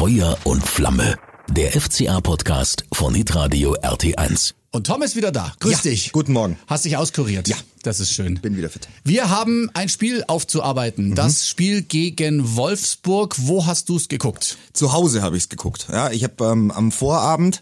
Feuer 0.00 0.38
und 0.44 0.66
Flamme. 0.66 1.18
Der 1.50 1.78
FCA-Podcast 1.78 2.86
von 2.90 3.14
Hitradio 3.14 3.74
RT1. 3.82 4.54
Und 4.70 4.86
Tom 4.86 5.02
ist 5.02 5.14
wieder 5.14 5.30
da. 5.30 5.52
Grüß 5.60 5.84
Ja, 5.84 5.90
dich. 5.90 6.12
guten 6.12 6.32
Morgen. 6.32 6.58
Hast 6.68 6.86
dich 6.86 6.96
auskuriert. 6.96 7.48
Ja. 7.48 7.56
Das 7.82 8.00
ist 8.00 8.10
schön. 8.10 8.40
Bin 8.40 8.56
wieder 8.56 8.70
fit. 8.70 8.88
Wir 9.04 9.28
haben 9.28 9.68
ein 9.74 9.90
Spiel 9.90 10.24
aufzuarbeiten. 10.26 11.14
Das 11.14 11.46
Spiel 11.46 11.82
gegen 11.82 12.56
Wolfsburg. 12.56 13.36
Wo 13.40 13.66
hast 13.66 13.90
du 13.90 13.98
es 13.98 14.08
geguckt? 14.08 14.56
Zu 14.72 14.94
Hause 14.94 15.20
habe 15.20 15.36
ich 15.36 15.42
es 15.42 15.48
geguckt. 15.50 15.88
Ja, 15.92 16.10
ich 16.10 16.24
habe 16.24 16.46
ähm, 16.46 16.70
am 16.70 16.92
Vorabend 16.92 17.60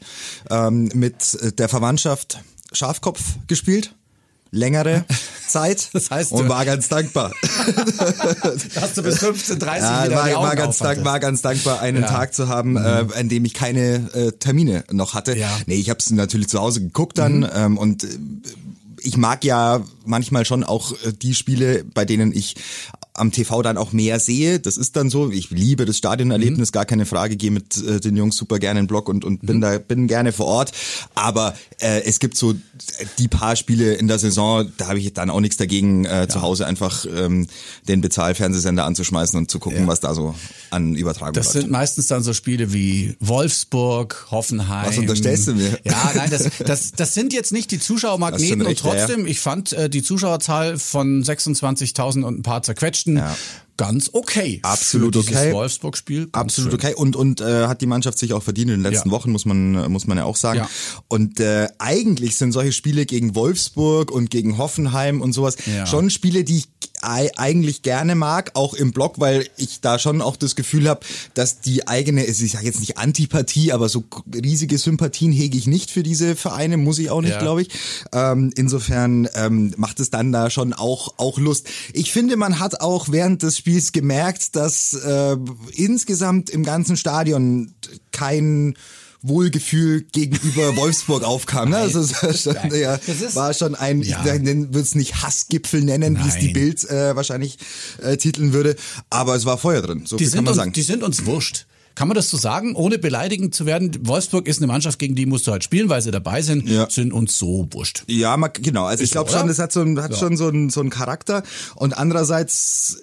ähm, 0.48 0.92
mit 0.94 1.34
äh, 1.42 1.50
der 1.50 1.68
Verwandtschaft 1.68 2.38
Schafkopf 2.70 3.20
gespielt. 3.48 3.96
Längere 4.50 5.04
Zeit. 5.48 5.90
Das 5.92 6.10
heißt, 6.10 6.32
und 6.32 6.48
war 6.48 6.64
ganz 6.64 6.88
dankbar. 6.88 7.32
Hast 8.80 8.96
du 8.96 9.02
bis 9.02 9.22
15.30 9.22 9.78
Ja, 9.78 10.04
wieder 10.06 10.16
war, 10.16 10.42
war, 10.42 10.56
ganz 10.56 10.80
aufhattest. 10.80 10.80
dank, 10.82 11.04
war 11.04 11.20
ganz 11.20 11.42
dankbar, 11.42 11.80
einen 11.80 12.02
Ja. 12.02 12.08
Mhm. 12.10 12.14
Tag 12.14 12.34
zu 12.34 12.48
haben, 12.48 12.76
äh, 12.76 13.06
an 13.14 13.28
dem 13.28 13.44
ich 13.44 13.54
keine 13.54 14.10
äh, 14.14 14.32
Termine 14.32 14.84
noch 14.90 15.14
hatte. 15.14 15.36
Ja. 15.36 15.48
Mhm. 15.48 15.62
Nee, 15.66 15.74
ich 15.76 15.90
habe 15.90 15.98
es 16.00 16.10
natürlich 16.10 16.48
zu 16.48 16.60
Hause 16.60 16.80
geguckt 16.80 17.18
dann 17.18 17.48
ähm, 17.54 17.78
und 17.78 18.04
äh, 18.04 18.08
ich 19.00 19.16
mag 19.16 19.44
ja 19.44 19.80
manchmal 20.04 20.44
schon 20.44 20.64
auch 20.64 20.92
äh, 21.04 21.12
die 21.12 21.34
Spiele, 21.34 21.84
bei 21.94 22.04
denen 22.04 22.32
ich 22.32 22.56
am 23.18 23.32
TV 23.32 23.62
dann 23.62 23.76
auch 23.76 23.92
mehr 23.92 24.20
sehe. 24.20 24.58
Das 24.60 24.76
ist 24.76 24.96
dann 24.96 25.10
so. 25.10 25.30
Ich 25.30 25.50
liebe 25.50 25.84
das 25.84 25.98
Stadionerlebnis, 25.98 26.72
gar 26.72 26.84
keine 26.84 27.06
Frage. 27.06 27.36
Gehe 27.36 27.50
mit 27.50 27.76
äh, 27.76 28.00
den 28.00 28.16
Jungs 28.16 28.36
super 28.36 28.58
gerne 28.58 28.80
in 28.80 28.84
den 28.84 28.88
Block 28.88 29.08
und, 29.08 29.24
und 29.24 29.44
bin 29.46 29.60
da 29.60 29.78
bin 29.78 30.06
gerne 30.08 30.32
vor 30.32 30.46
Ort. 30.46 30.72
Aber 31.14 31.54
äh, 31.80 32.02
es 32.04 32.18
gibt 32.20 32.36
so 32.36 32.54
die 33.18 33.28
paar 33.28 33.56
Spiele 33.56 33.94
in 33.94 34.08
der 34.08 34.18
Saison, 34.18 34.70
da 34.76 34.88
habe 34.88 34.98
ich 34.98 35.12
dann 35.12 35.30
auch 35.30 35.40
nichts 35.40 35.56
dagegen, 35.56 36.04
äh, 36.04 36.26
zu 36.28 36.42
Hause 36.42 36.66
einfach 36.66 37.04
ähm, 37.14 37.46
den 37.88 38.00
Bezahlfernsehsender 38.00 38.84
anzuschmeißen 38.84 39.38
und 39.38 39.50
zu 39.50 39.58
gucken, 39.58 39.80
Ja. 39.82 39.86
was 39.86 40.00
da 40.00 40.14
so 40.14 40.34
an 40.70 40.94
Übertragung 40.94 41.34
Das 41.34 41.46
läuft. 41.54 41.60
sind 41.62 41.70
meistens 41.70 42.06
dann 42.06 42.22
so 42.22 42.32
Spiele 42.32 42.72
wie 42.72 43.16
Wolfsburg, 43.20 44.26
Hoffenheim. 44.30 44.86
Was 44.88 44.98
unterstellst 44.98 45.48
du 45.48 45.54
mir? 45.54 45.78
Ja, 45.84 46.12
nein, 46.14 46.30
das, 46.30 46.48
das, 46.64 46.92
das 46.92 47.14
sind 47.14 47.32
jetzt 47.32 47.52
nicht 47.52 47.70
die 47.70 47.78
Zuschauermagneten 47.80 48.62
recht, 48.62 48.84
und 48.84 48.86
ja, 48.92 48.94
ja. 48.98 49.06
trotzdem, 49.06 49.26
ich 49.26 49.40
fand 49.40 49.72
äh, 49.72 49.88
die 49.90 50.02
Zuschauerzahl 50.02 50.78
von 50.78 51.22
26.000 51.22 52.22
und 52.22 52.38
ein 52.40 52.42
paar 52.42 52.62
zerquetschten 52.62 53.07
Ja. 53.16 53.34
Ganz 53.78 54.10
okay. 54.12 54.58
Absolut 54.62 55.14
für 55.14 55.20
okay. 55.20 55.52
Wolfsburg-Spiel. 55.54 56.28
Absolut 56.32 56.72
schön. 56.72 56.80
okay 56.80 56.94
und 56.94 57.16
und 57.16 57.40
äh, 57.40 57.66
hat 57.66 57.80
die 57.80 57.86
Mannschaft 57.86 58.18
sich 58.18 58.34
auch 58.34 58.42
verdient 58.42 58.70
in 58.70 58.82
den 58.82 58.92
letzten 58.92 59.08
Ja. 59.08 59.14
Wochen 59.14 59.30
muss 59.32 59.46
man 59.46 59.90
muss 59.90 60.06
man 60.06 60.18
ja 60.18 60.24
auch 60.24 60.36
sagen 60.36 60.58
Ja. 60.58 60.68
und 61.08 61.40
äh, 61.40 61.68
eigentlich 61.78 62.36
sind 62.36 62.52
solche 62.52 62.72
Spiele 62.72 63.06
gegen 63.06 63.34
Wolfsburg 63.34 64.10
und 64.10 64.30
gegen 64.30 64.58
Hoffenheim 64.58 65.22
und 65.22 65.32
sowas 65.32 65.56
Ja. 65.66 65.86
schon 65.86 66.10
Spiele 66.10 66.44
die 66.44 66.58
ich 66.58 66.68
ei- 67.00 67.30
eigentlich 67.36 67.82
gerne 67.82 68.16
mag 68.16 68.50
auch 68.54 68.74
im 68.74 68.90
Block 68.90 69.20
weil 69.20 69.46
ich 69.56 69.80
da 69.80 70.00
schon 70.00 70.20
auch 70.20 70.34
das 70.36 70.56
Gefühl 70.56 70.88
habe 70.88 71.00
dass 71.34 71.60
die 71.60 71.86
eigene 71.86 72.22
also 72.22 72.44
ich 72.44 72.50
sage 72.52 72.66
jetzt 72.66 72.80
nicht 72.80 72.98
Antipathie 72.98 73.70
aber 73.72 73.88
so 73.88 74.02
riesige 74.34 74.76
Sympathien 74.76 75.30
hege 75.30 75.56
ich 75.56 75.68
nicht 75.68 75.92
für 75.92 76.02
diese 76.02 76.34
Vereine 76.34 76.76
muss 76.76 76.98
ich 76.98 77.10
auch 77.10 77.20
nicht 77.20 77.34
Ja. 77.34 77.38
glaube 77.38 77.62
ich 77.62 77.68
ähm, 78.12 78.50
insofern 78.56 79.28
ähm, 79.36 79.72
macht 79.76 80.00
es 80.00 80.10
dann 80.10 80.32
da 80.32 80.50
schon 80.50 80.72
auch 80.72 81.14
auch 81.18 81.38
Lust 81.38 81.68
ich 81.92 82.10
finde 82.10 82.36
man 82.36 82.58
hat 82.58 82.80
auch 82.80 83.10
während 83.10 83.44
des 83.44 83.56
Spiels 83.58 83.67
gemerkt 83.92 84.56
dass 84.56 84.94
äh, 84.94 85.36
insgesamt 85.72 86.50
im 86.50 86.64
ganzen 86.64 86.96
Stadion 86.96 87.72
kein 88.12 88.74
Wohlgefühl 89.22 90.02
gegenüber 90.12 90.76
Wolfsburg 90.76 91.24
aufkam. 91.24 91.70
Ne? 91.70 91.76
Also 91.78 92.00
es 92.00 92.22
war 92.22 92.32
schon, 92.34 92.74
ja, 92.74 92.96
Das 92.98 93.20
ist- 93.20 93.34
war 93.36 93.52
schon 93.52 93.74
ein, 93.74 94.02
Ja. 94.02 94.24
ich 94.24 94.42
würde 94.44 94.78
es 94.80 94.94
nicht 94.94 95.22
Hassgipfel 95.22 95.82
nennen, 95.82 96.18
wie 96.22 96.28
es 96.28 96.36
die. 96.38 96.48
Bild 96.52 96.88
äh, 96.88 97.16
wahrscheinlich 97.16 97.58
äh, 98.02 98.16
titeln 98.16 98.52
würde, 98.52 98.76
aber 99.10 99.34
es 99.34 99.44
war 99.44 99.58
Feuer 99.58 99.82
drin, 99.82 100.02
so 100.06 100.16
Die 100.16 100.24
viel 100.24 100.30
kann 100.32 100.36
sind, 100.38 100.44
man 100.44 100.52
uns, 100.52 100.56
sagen. 100.56 100.72
die 100.72 100.82
sind 100.82 101.02
uns 101.02 101.26
wurscht. 101.26 101.66
Kann 101.96 102.06
man 102.06 102.14
das 102.14 102.30
so 102.30 102.36
sagen, 102.36 102.76
ohne 102.76 102.96
beleidigend 102.96 103.56
zu 103.56 103.66
werden? 103.66 103.90
Wolfsburg 104.06 104.46
ist 104.46 104.58
eine 104.58 104.68
Mannschaft, 104.68 105.00
gegen 105.00 105.16
die 105.16 105.26
musst 105.26 105.48
du 105.48 105.50
halt 105.50 105.64
spielen, 105.64 105.88
weil 105.88 106.00
sie 106.00 106.12
dabei 106.12 106.42
sind, 106.42 106.68
Ja. 106.68 106.88
sind 106.88 107.12
uns 107.12 107.36
so 107.36 107.66
wurscht. 107.72 108.04
Ja, 108.06 108.36
genau. 108.36 108.84
Also 108.84 109.02
ich 109.02 109.10
so, 109.10 109.14
glaube 109.14 109.32
schon, 109.32 109.48
das 109.48 109.58
hat 109.58 109.72
so 109.72 109.80
ein, 109.80 110.00
hat 110.00 110.16
schon 110.16 110.36
so 110.36 110.46
einen 110.46 110.70
so 110.70 110.78
einen 110.78 110.90
Charakter. 110.90 111.42
Und 111.74 111.98
andererseits 111.98 112.98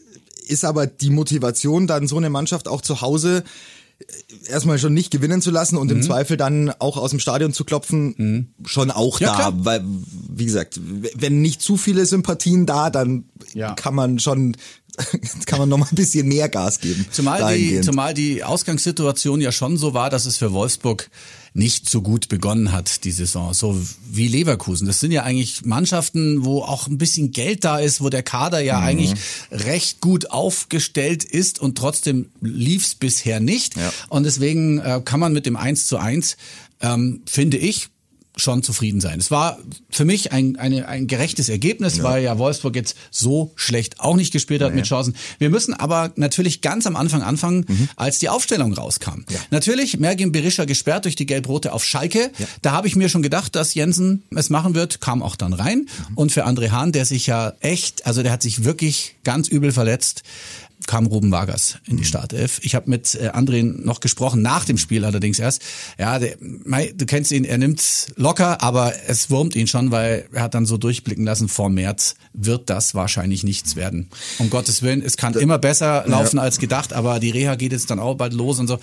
ist 0.47 0.63
aber 0.66 0.88
die 0.88 1.09
Motivation, 1.09 1.88
dann 1.88 2.07
so 2.07 2.17
eine 2.17 2.29
Mannschaft 2.29 2.67
auch 2.67 2.81
zu 2.81 3.01
Hause 3.01 3.44
äh, 4.00 4.50
erstmal 4.51 4.78
schon 4.79 4.94
nicht 4.94 5.11
gewinnen 5.11 5.41
zu 5.41 5.51
lassen 5.51 5.78
und 5.78 5.91
im 5.91 6.01
Zweifel 6.01 6.38
dann 6.38 6.69
auch 6.79 6.97
aus 6.97 7.11
dem 7.11 7.19
Stadion 7.19 7.53
zu 7.53 7.63
klopfen, 7.66 8.53
schon 8.66 8.91
auch 8.91 9.19
Mhm. 9.19 9.25
Ja, 9.25 9.31
da. 9.31 9.35
klar. 9.38 9.53
Weil, 9.66 9.83
wie 10.29 10.45
gesagt, 10.45 10.79
wenn 11.16 11.41
nicht 11.41 11.61
zu 11.61 11.78
viele 11.78 12.06
Sympathien 12.06 12.66
da, 12.66 12.89
dann 12.89 13.25
Ja. 13.53 13.73
kann 13.73 13.95
man 13.95 14.19
schon, 14.19 14.57
kann 15.45 15.59
man 15.59 15.69
noch 15.69 15.78
mal 15.78 15.88
ein 15.91 15.95
bisschen 15.95 16.28
mehr 16.28 16.50
Gas 16.50 16.79
geben. 16.79 17.06
Zumal 17.11 17.56
die, 17.57 17.81
zumal 17.81 18.13
die 18.13 18.44
Ausgangssituation 18.44 19.41
ja 19.41 19.51
schon 19.51 19.78
so 19.78 19.94
war, 19.94 20.09
dass 20.09 20.25
es 20.25 20.38
für 20.38 20.53
Wolfsburg 20.53 21.09
nicht 21.53 21.89
so 21.89 22.01
gut 22.01 22.28
begonnen 22.28 22.73
hat, 22.73 23.06
die 23.06 23.11
Saison. 23.11 23.53
So 23.53 23.81
wie 24.11 24.28
Leverkusen. 24.28 24.88
Das 24.88 25.00
sind 25.00 25.11
ja 25.11 25.23
eigentlich 25.23 25.66
Mannschaften, 25.66 26.44
wo 26.44 26.61
auch 26.61 26.88
ein 26.88 26.97
bisschen 26.97 27.31
Geld 27.31 27.63
da 27.63 27.79
ist, 27.79 28.01
wo 28.01 28.09
der 28.09 28.23
Kader 28.23 28.59
ja 28.59 28.79
Mhm. 28.81 28.85
eigentlich 28.85 29.13
recht 29.51 30.01
gut 30.01 30.31
aufgestellt 30.31 31.23
ist 31.23 31.59
und 31.59 31.77
trotzdem 31.77 32.29
lief's 32.41 32.95
bisher 32.95 33.39
nicht. 33.39 33.77
Ja. 33.77 33.94
Und 34.09 34.23
deswegen 34.23 34.79
äh, 34.79 35.01
kann 35.06 35.19
man 35.22 35.31
mit 35.31 35.45
dem 35.45 35.56
1 35.56 35.88
zu 35.88 35.97
1, 35.97 36.35
ähm, 36.81 37.22
finde 37.25 37.56
ich, 37.57 37.88
schon 38.38 38.63
zufrieden 38.63 39.01
sein. 39.01 39.19
Es 39.19 39.31
war 39.31 39.57
für 39.90 40.06
mich 40.06 40.31
ein, 40.31 40.57
eine, 40.57 40.88
ein 40.88 41.07
gerechtes 41.07 41.50
Ergebnis, 41.50 42.03
weil 42.03 42.23
ja 42.23 42.38
Wolfsburg 42.38 42.75
jetzt 42.75 42.96
so 43.12 43.51
schlecht 43.56 44.00
auch 44.00 44.16
nicht 44.16 44.34
gespielt 44.34 44.62
hat 44.62 44.75
mit 44.75 44.85
Chancen. 44.85 45.16
Wir 45.40 45.50
müssen 45.50 45.73
aber 45.73 46.12
natürlich 46.16 46.62
ganz 46.62 46.85
am 46.85 46.95
Anfang 46.95 47.22
anfangen, 47.22 47.66
als 47.95 48.19
die 48.19 48.29
Aufstellung 48.29 48.74
rauskam. 48.74 49.24
Natürlich, 49.51 50.00
Mergin 50.00 50.31
Berisha 50.31 50.66
gesperrt 50.66 51.06
durch 51.06 51.16
die 51.16 51.25
Gelb-Rote 51.25 51.72
auf 51.72 51.85
Schalke. 51.85 52.31
Da 52.62 52.72
habe 52.72 52.88
ich 52.88 52.95
mir 52.95 53.09
schon 53.09 53.22
gedacht, 53.22 53.56
dass 53.56 53.74
Jensen 53.74 54.24
es 54.35 54.50
machen 54.50 54.75
wird, 54.75 55.01
kam 55.01 55.24
auch 55.24 55.35
dann 55.35 55.53
rein. 55.53 55.88
Und 56.16 56.31
für 56.31 56.45
André 56.45 56.72
Hahn, 56.72 56.91
der 56.91 57.06
sich 57.06 57.28
ja 57.28 57.53
echt, 57.62 58.06
also 58.06 58.22
der 58.24 58.31
hat 58.31 58.41
sich 58.41 58.63
wirklich 58.63 59.16
ganz 59.24 59.47
übel 59.47 59.72
verletzt, 59.72 60.24
kam 60.88 61.06
Ruben 61.06 61.31
Vargas 61.31 61.78
in 61.88 61.97
die 61.97 62.06
Startelf. 62.06 62.59
Ich 62.63 62.75
habe 62.75 62.90
mit 62.90 63.16
äh, 63.16 63.29
André 63.29 63.63
noch 63.63 64.00
gesprochen, 64.00 64.41
nach 64.41 64.66
dem 64.66 64.78
Spiel 64.78 65.06
allerdings 65.06 65.40
erst. 65.40 65.62
Ja, 65.97 66.19
der, 66.19 66.38
du 66.38 67.06
kennst 67.06 67.31
ihn, 67.31 67.46
er 67.46 67.57
nimmt's 67.57 68.07
locker, 68.16 68.62
aber 68.62 68.94
es 69.07 69.29
wurmt 69.29 69.56
ihn 69.56 69.68
schon, 69.68 69.91
weil 69.91 70.28
er 70.31 70.44
hat 70.44 70.53
dann 70.53 70.66
so 70.66 70.78
durchblicken 70.78 71.25
lassen, 71.25 71.47
vor 71.47 71.69
März 71.69 72.16
wird 72.34 72.69
das 72.69 72.95
wahrscheinlich 72.95 73.44
nichts 73.44 73.75
werden. 73.75 74.09
Um 74.38 74.50
Gottes 74.50 74.81
Willen, 74.81 75.01
es 75.01 75.18
kann 75.18 75.34
immer 75.35 75.57
besser 75.57 76.03
laufen 76.07 76.40
als 76.40 76.59
gedacht, 76.59 76.94
aber 76.94 77.19
die 77.19 77.31
Reha 77.31 77.56
geht 77.56 77.72
jetzt 77.72 77.90
dann 77.90 78.00
auch 78.00 78.16
bald 78.16 78.34
los 78.34 78.59
und 78.59 78.68
so. 78.68 78.79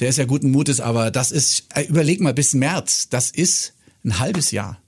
Der 0.00 0.08
ist 0.08 0.18
ja 0.18 0.24
guten 0.24 0.50
Mutes, 0.50 0.80
aber 0.80 1.10
das 1.10 1.32
ist, 1.32 1.64
äh, 1.74 1.82
überleg 1.82 2.20
mal, 2.20 2.34
bis 2.34 2.54
März, 2.54 3.08
das 3.08 3.30
ist 3.30 3.74
ein 4.04 4.18
halbes 4.18 4.50
Jahr. 4.50 4.78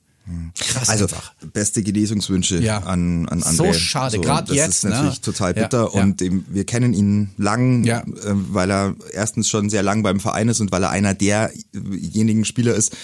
Krass 0.59 0.89
Also 0.89 1.05
einfach. 1.05 1.33
beste 1.53 1.83
Genesungswünsche 1.83 2.59
Ja. 2.61 2.79
an, 2.79 3.29
an 3.29 3.41
So 3.43 3.65
André. 3.65 3.75
schade, 3.75 4.19
grad 4.21 4.49
das 4.49 4.57
jetzt, 4.57 4.69
ist 4.69 4.85
natürlich 4.85 5.17
ne? 5.17 5.21
total 5.21 5.57
Ja, 5.57 5.63
bitter 5.63 5.91
ja. 5.95 6.03
und 6.03 6.21
eben, 6.23 6.45
wir 6.49 6.65
kennen 6.65 6.93
ihn 6.95 7.31
lang, 7.37 7.85
Ja. 7.85 8.01
äh, 8.01 8.05
weil 8.25 8.71
er 8.71 8.97
erstens 9.13 9.49
schon 9.49 9.71
sehr 9.71 9.83
lang 9.85 10.03
beim 10.03 10.19
Verein 10.21 10.49
ist 10.49 10.61
und 10.61 10.73
weil 10.73 10.83
er 10.83 10.91
einer 10.91 11.15
derjenigen 11.15 12.45
Spieler 12.45 12.75
ist, 12.75 12.97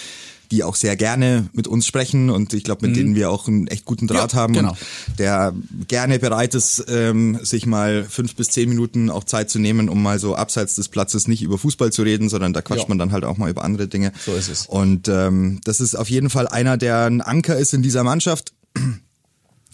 die 0.53 0.63
auch 0.63 0.75
sehr 0.75 0.95
gerne 0.95 1.47
mit 1.53 1.67
uns 1.67 1.87
sprechen 1.87 2.29
und 2.29 2.53
ich 2.53 2.63
glaube, 2.63 2.85
mit 2.87 2.95
denen 2.95 3.15
wir 3.15 3.31
auch 3.31 3.47
einen 3.47 3.65
echt 3.67 3.85
guten 3.85 4.05
Draht 4.07 4.33
Mhm. 4.33 4.37
Ja, 4.37 4.41
haben 4.41 4.53
genau. 4.53 4.69
und 4.71 5.19
der 5.19 5.53
gerne 5.87 6.19
bereit 6.19 6.53
ist, 6.53 6.85
ähm, 6.87 7.39
sich 7.41 7.65
mal 7.65 8.05
fünf 8.07 8.35
bis 8.35 8.49
zehn 8.49 8.69
Minuten 8.69 9.09
auch 9.09 9.23
Zeit 9.23 9.49
zu 9.49 9.57
nehmen, 9.59 9.89
um 9.89 10.01
mal 10.01 10.19
so 10.19 10.35
abseits 10.35 10.75
des 10.75 10.89
Platzes 10.89 11.27
nicht 11.27 11.41
über 11.41 11.57
Fußball 11.57 11.91
zu 11.91 12.03
reden, 12.03 12.29
sondern 12.29 12.53
da 12.53 12.61
quatscht 12.61 12.83
Ja. 12.83 12.89
man 12.89 12.99
dann 12.99 13.11
halt 13.11 13.25
auch 13.25 13.37
mal 13.37 13.49
über 13.49 13.63
andere 13.63 13.87
Dinge. 13.87 14.13
So 14.25 14.33
ist 14.33 14.49
es. 14.49 14.67
Und 14.67 15.07
ähm, 15.07 15.59
das 15.63 15.81
ist 15.81 15.95
auf 15.95 16.09
jeden 16.09 16.29
Fall 16.29 16.47
einer, 16.47 16.77
der 16.77 17.05
ein 17.05 17.21
Anker 17.21 17.57
ist 17.57 17.73
in 17.73 17.81
dieser 17.81 18.03
Mannschaft. 18.03 18.53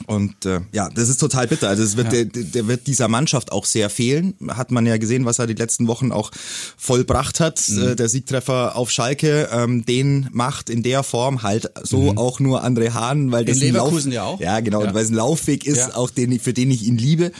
Und 0.09 0.46
äh, 0.46 0.62
ja, 0.72 0.90
das 0.90 1.08
ist 1.08 1.20
total 1.20 1.46
bitter. 1.47 1.70
Also 1.70 1.84
es 1.84 1.96
wird, 1.96 2.12
Ja. 2.12 2.24
der, 2.24 2.44
der 2.44 2.68
wird 2.68 2.88
dieser 2.88 3.08
Mannschaft 3.08 3.52
auch 3.52 3.66
sehr 3.66 3.90
fehlen. 3.92 4.34
Hat 4.50 4.72
man 4.72 4.86
ja 4.88 4.97
gesehen, 4.97 5.25
was 5.25 5.38
er 5.38 5.46
die 5.46 5.53
letzten 5.53 5.88
Wochen 5.88 6.12
auch 6.12 6.31
vollbracht 6.78 7.40
hat. 7.40 7.62
Mhm. 7.70 7.90
Äh, 7.90 7.96
der 7.96 8.09
Siegtreffer 8.09 8.76
auf 8.76 8.90
Schalke, 8.90 9.50
ähm, 9.52 9.85
den 9.85 10.28
macht 10.32 10.70
in 10.72 10.82
der 10.82 11.03
Form 11.03 11.44
halt 11.44 11.70
so 11.84 12.16
auch 12.17 12.40
nur 12.40 12.64
André 12.66 12.91
Hahn, 12.94 13.32
weil 13.32 13.46
das 13.46 13.58
ein 13.58 13.59
Mhm. 13.59 13.73
Leverkusen 13.76 14.11
Lauf, 14.11 14.16
ja 14.16 14.23
auch. 14.23 14.40
Ja, 14.40 14.59
genau, 14.61 14.84
Ja. 14.84 14.94
weil 14.96 15.03
es 15.03 15.11
ein 15.11 15.16
Laufweg 15.16 15.66
ist, 15.67 15.78
Ja. 15.78 15.88
Mhm. 15.90 15.94
auch 15.94 16.09
den 16.09 16.40
für 16.40 16.53
den 16.53 16.72
ich 16.72 16.84
ihn 16.84 16.97
liebe. 16.97 17.32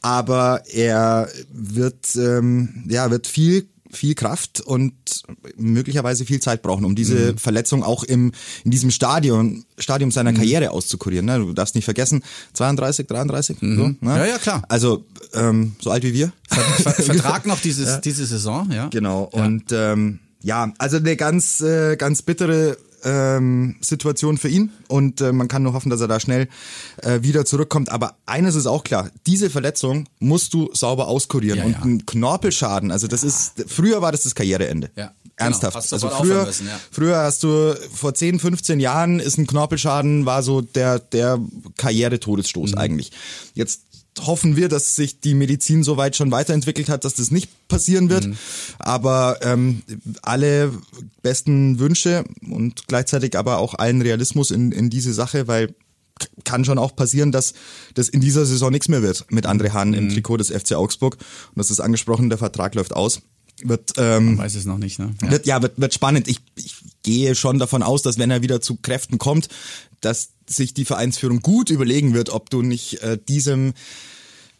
Aber 0.00 0.62
er 0.72 1.28
wird 1.52 2.16
ähm, 2.16 2.84
ja 2.88 3.10
wird 3.10 3.26
viel 3.26 3.68
viel 3.94 4.14
Kraft 4.14 4.60
und 4.60 4.92
möglicherweise 5.56 6.24
viel 6.24 6.40
Zeit 6.40 6.62
brauchen, 6.62 6.84
um 6.84 6.94
diese 6.94 7.32
Mhm. 7.32 7.38
Verletzung 7.38 7.82
auch 7.82 8.04
im, 8.04 8.32
in 8.64 8.70
diesem 8.70 8.90
Stadion, 8.90 9.64
Stadium 9.78 10.10
seiner 10.10 10.32
Karriere 10.32 10.70
auszukurieren. 10.70 11.26
Ne? 11.26 11.38
Du 11.38 11.52
darfst 11.52 11.74
nicht 11.74 11.84
vergessen, 11.84 12.22
32, 12.54 13.06
33, 13.06 13.56
so, 13.60 13.66
ne? 13.66 13.96
Mhm. 14.00 14.08
Ja, 14.08 14.26
ja, 14.26 14.38
klar. 14.38 14.62
Also 14.68 15.04
ähm, 15.32 15.76
so 15.80 15.90
alt 15.90 16.02
wie 16.02 16.12
wir. 16.14 16.32
Ver 16.48 16.92
Vertrag 16.92 17.46
noch 17.46 17.60
dieses, 17.60 18.00
diese 18.00 18.26
Saison, 18.26 18.70
ja. 18.70 18.88
Genau. 18.88 19.24
Und 19.32 19.64
ähm, 19.72 20.20
ja, 20.42 20.72
also 20.78 20.98
eine 20.98 21.16
ganz, 21.16 21.60
äh, 21.60 21.96
ganz 21.96 22.22
bittere 22.22 22.76
ähm, 23.04 23.76
Situation 23.80 24.38
für 24.38 24.48
ihn 24.48 24.72
und 24.88 25.20
äh, 25.20 25.32
man 25.32 25.48
kann 25.48 25.62
nur 25.62 25.72
hoffen, 25.72 25.90
dass 25.90 26.00
er 26.00 26.08
da 26.08 26.20
schnell 26.20 26.48
äh, 27.02 27.22
wieder 27.22 27.44
zurückkommt. 27.44 27.90
Aber 27.90 28.16
eines 28.26 28.54
ist 28.54 28.66
auch 28.66 28.84
klar, 28.84 29.10
diese 29.26 29.50
Verletzung 29.50 30.08
musst 30.18 30.54
du 30.54 30.70
sauber 30.72 31.08
auskurieren 31.08 31.58
Ja, 31.58 31.64
und 31.64 31.72
ja. 31.72 31.82
ein 31.82 32.06
Knorpelschaden, 32.06 32.90
also 32.90 33.06
das 33.06 33.22
ist, 33.24 33.64
früher 33.68 34.02
war 34.02 34.12
das 34.12 34.22
das 34.22 34.34
Karriereende. 34.34 34.90
Ja, 34.96 35.06
genau. 35.06 35.12
Ernsthaft. 35.36 35.76
Hast 35.76 35.92
also 35.92 36.08
früher, 36.08 36.46
müssen, 36.46 36.66
ja. 36.66 36.80
früher 36.90 37.18
hast 37.18 37.42
du 37.42 37.74
vor 37.92 38.14
10, 38.14 38.38
15 38.38 38.80
Jahren 38.80 39.20
ist 39.20 39.38
ein 39.38 39.46
Knorpelschaden 39.46 40.26
war 40.26 40.42
so 40.42 40.60
der, 40.60 40.98
der 40.98 41.38
Karrieretodesstoß 41.76 42.72
Mhm. 42.72 42.78
eigentlich. 42.78 43.12
Jetzt 43.54 43.83
hoffen 44.20 44.56
wir, 44.56 44.68
dass 44.68 44.94
sich 44.96 45.20
die 45.20 45.34
Medizin 45.34 45.82
so 45.82 45.96
weit 45.96 46.16
schon 46.16 46.30
weiterentwickelt 46.30 46.88
hat, 46.88 47.04
dass 47.04 47.14
das 47.14 47.30
nicht 47.30 47.50
passieren 47.68 48.08
wird. 48.10 48.26
Mhm. 48.26 48.36
Aber 48.78 49.38
ähm, 49.42 49.82
alle 50.22 50.72
besten 51.22 51.78
Wünsche 51.78 52.24
und 52.48 52.86
gleichzeitig 52.86 53.36
aber 53.36 53.58
auch 53.58 53.74
allen 53.74 54.02
Realismus 54.02 54.50
in, 54.50 54.72
in 54.72 54.90
diese 54.90 55.12
Sache, 55.12 55.48
weil 55.48 55.74
kann 56.44 56.64
schon 56.64 56.78
auch 56.78 56.94
passieren, 56.94 57.32
dass 57.32 57.54
das 57.94 58.08
in 58.08 58.20
dieser 58.20 58.46
Saison 58.46 58.70
nichts 58.70 58.88
mehr 58.88 59.02
wird 59.02 59.26
mit 59.30 59.46
André 59.46 59.70
Hahn 59.72 59.88
Mhm. 59.88 59.94
im 59.94 60.08
Trikot 60.10 60.36
des 60.36 60.50
FC 60.50 60.74
Augsburg. 60.74 61.14
Und 61.16 61.58
das 61.58 61.70
ist 61.72 61.80
angesprochen, 61.80 62.28
der 62.28 62.38
Vertrag 62.38 62.76
läuft 62.76 62.94
aus. 62.94 63.20
Wird, 63.62 63.92
ähm, 63.98 64.38
Weiß 64.38 64.54
es 64.54 64.64
noch 64.64 64.78
nicht, 64.78 64.98
ne? 64.98 65.14
Ja. 65.22 65.30
wird, 65.30 65.46
ja, 65.46 65.62
wird, 65.62 65.80
wird 65.80 65.94
spannend. 65.94 66.28
Ich, 66.28 66.38
ich 66.56 66.76
gehe 67.02 67.34
schon 67.34 67.58
davon 67.58 67.82
aus, 67.82 68.02
dass 68.02 68.18
wenn 68.18 68.30
er 68.30 68.42
wieder 68.42 68.60
zu 68.60 68.76
Kräften 68.76 69.18
kommt, 69.18 69.48
dass 70.04 70.30
sich 70.46 70.74
die 70.74 70.84
Vereinsführung 70.84 71.40
gut 71.40 71.70
überlegen 71.70 72.14
wird, 72.14 72.30
ob 72.30 72.50
du 72.50 72.62
nicht 72.62 73.02
äh, 73.02 73.18
diesem 73.28 73.74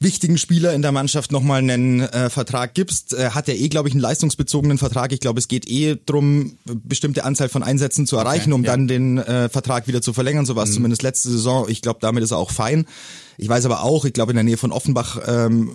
wichtigen 0.00 0.38
Spieler 0.38 0.75
in 0.75 0.82
der 0.82 0.93
Mannschaft 0.93 1.32
nochmal 1.32 1.58
einen 1.58 2.00
äh, 2.00 2.31
Vertrag 2.31 2.75
gibst. 2.75 3.14
Äh, 3.14 3.31
hat 3.31 3.49
er 3.49 3.56
eh, 3.56 3.69
glaube 3.69 3.88
ich, 3.88 3.94
einen 3.94 4.02
leistungsbezogenen 4.02 4.79
Vertrag. 4.79 5.12
Ich 5.12 5.20
glaube, 5.20 5.38
es 5.38 5.49
geht 5.49 5.69
eh 5.69 5.96
drum, 6.05 6.58
bestimmte 6.64 7.25
Anzahl 7.25 7.49
von 7.49 7.62
Einsätzen 7.62 8.06
zu 8.06 8.17
erreichen, 8.17 8.52
um 8.52 8.64
ja. 8.64 8.73
dann 8.73 8.87
den 8.87 9.19
äh, 9.19 9.49
Vertrag 9.49 9.88
wieder 9.88 10.02
zu 10.02 10.12
verlängern. 10.12 10.46
So 10.46 10.56
war 10.56 10.64
es 10.64 10.73
zumindest 10.75 11.02
letzte 11.02 11.31
Saison. 11.31 11.69
Ich 11.69 11.82
glaube, 11.82 11.99
damit 12.00 12.23
ist 12.23 12.31
er 12.31 12.38
auch 12.38 12.50
fein. 12.50 12.87
Ich 13.36 13.48
weiß 13.48 13.64
aber 13.66 13.82
auch, 13.82 14.04
ich 14.04 14.12
glaube, 14.12 14.32
in 14.32 14.36
der 14.36 14.44
Nähe 14.44 14.56
von 14.56 14.72
Offenbach 14.72 15.19
ähm, 15.26 15.72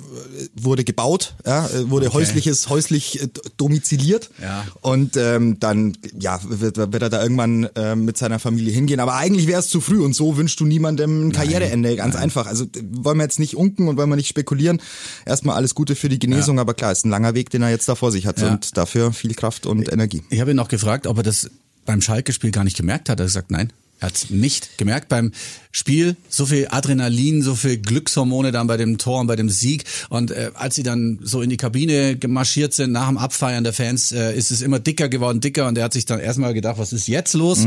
wurde 0.56 0.84
gebaut, 0.84 1.36
ja, 1.46 1.70
wurde 1.90 2.14
häusliches, 2.14 2.70
häuslich 2.70 3.22
äh, 3.22 3.28
domiziliert. 3.58 4.30
Ja. 4.42 4.66
Und 4.82 5.18
ähm, 5.18 5.60
dann 5.60 5.98
ja, 6.18 6.40
wird, 6.48 6.78
wird 6.78 7.02
er 7.02 7.10
da 7.10 7.22
irgendwann 7.22 7.68
ähm, 7.76 8.06
mit 8.06 8.18
seiner 8.18 8.40
Familie 8.40 8.72
hingehen. 8.72 9.00
Aber 9.00 9.16
eigentlich 9.16 9.48
wäre 9.48 9.60
es 9.60 9.68
zu 9.70 9.82
früh 9.82 10.00
und 10.02 10.16
so 10.16 10.38
wünschst 10.38 10.60
du 10.60 10.66
niemandem 10.66 11.28
ein 11.28 11.32
Karriereende. 11.32 11.96
Ganz 11.96 12.16
einfach. 12.16 12.46
Also 12.48 12.66
wollen 12.92 13.18
wir 13.18 13.24
jetzt 13.24 13.40
nicht 13.40 13.56
unken 13.56 13.88
und 13.88 13.98
wollen 13.98 14.10
wir 14.10 14.16
nicht 14.16 14.30
spekulieren. 14.30 14.82
Erstmal 15.26 15.56
alles 15.56 15.76
Gute 15.76 15.96
für 15.96 16.10
die 16.10 16.20
Genesung, 16.20 16.60
aber 16.60 16.74
klar, 16.74 16.92
ist 16.92 17.06
ein 17.06 17.10
langer 17.10 17.34
Weg, 17.36 17.50
den 17.50 17.62
er 17.62 17.70
jetzt 17.70 17.88
da 17.90 17.96
vor 17.96 18.12
sich 18.12 18.26
hat 18.26 18.40
Ja. 18.40 18.52
und 18.52 18.78
dafür 18.78 19.12
viel 19.14 19.34
Kraft 19.34 19.66
und 19.66 19.92
Energie. 19.92 20.24
Ich 20.30 20.40
habe 20.40 20.52
ihn 20.52 20.58
noch 20.58 20.68
gefragt, 20.70 21.08
ob 21.08 21.18
er 21.18 21.24
das 21.24 21.50
beim 21.86 22.02
Schalke-Spiel 22.02 22.52
gar 22.52 22.64
nicht 22.64 22.78
gemerkt 22.78 23.10
hat. 23.10 23.20
Er 23.20 23.24
hat 23.24 23.30
gesagt, 23.30 23.52
nein. 23.52 23.74
Er 24.00 24.08
hat 24.08 24.16
es 24.16 24.30
nicht 24.30 24.78
gemerkt 24.78 25.10
beim 25.10 25.32
Spiel. 25.72 26.16
So 26.30 26.46
viel 26.48 26.68
Adrenalin, 26.72 27.44
so 27.44 27.54
viel 27.54 27.78
Glückshormone 27.78 28.52
dann 28.52 28.66
bei 28.68 28.78
dem 28.78 28.98
Tor 28.98 29.20
und 29.20 29.28
bei 29.28 29.36
dem 29.36 29.50
Sieg. 29.50 29.84
Und 30.10 30.32
äh, 30.32 30.52
als 30.56 30.76
sie 30.76 30.84
dann 30.84 31.20
so 31.22 31.42
in 31.42 31.50
die 31.50 31.58
Kabine 31.58 32.18
gemarschiert 32.18 32.74
sind, 32.74 32.92
nach 32.92 33.08
dem 33.08 33.18
Abfeiern 33.18 33.64
der 33.64 33.74
Fans, 33.74 34.12
äh, 34.12 34.36
ist 34.36 34.52
es 34.52 34.62
immer 34.62 34.80
dicker 34.80 35.10
geworden, 35.10 35.42
dicker. 35.42 35.68
Und 35.68 35.78
er 35.78 35.84
hat 35.84 35.94
sich 35.94 36.06
dann 36.06 36.20
erstmal 36.20 36.54
gedacht, 36.54 36.80
was 36.80 36.92
ist 36.92 37.08
jetzt 37.08 37.34
los? 37.34 37.60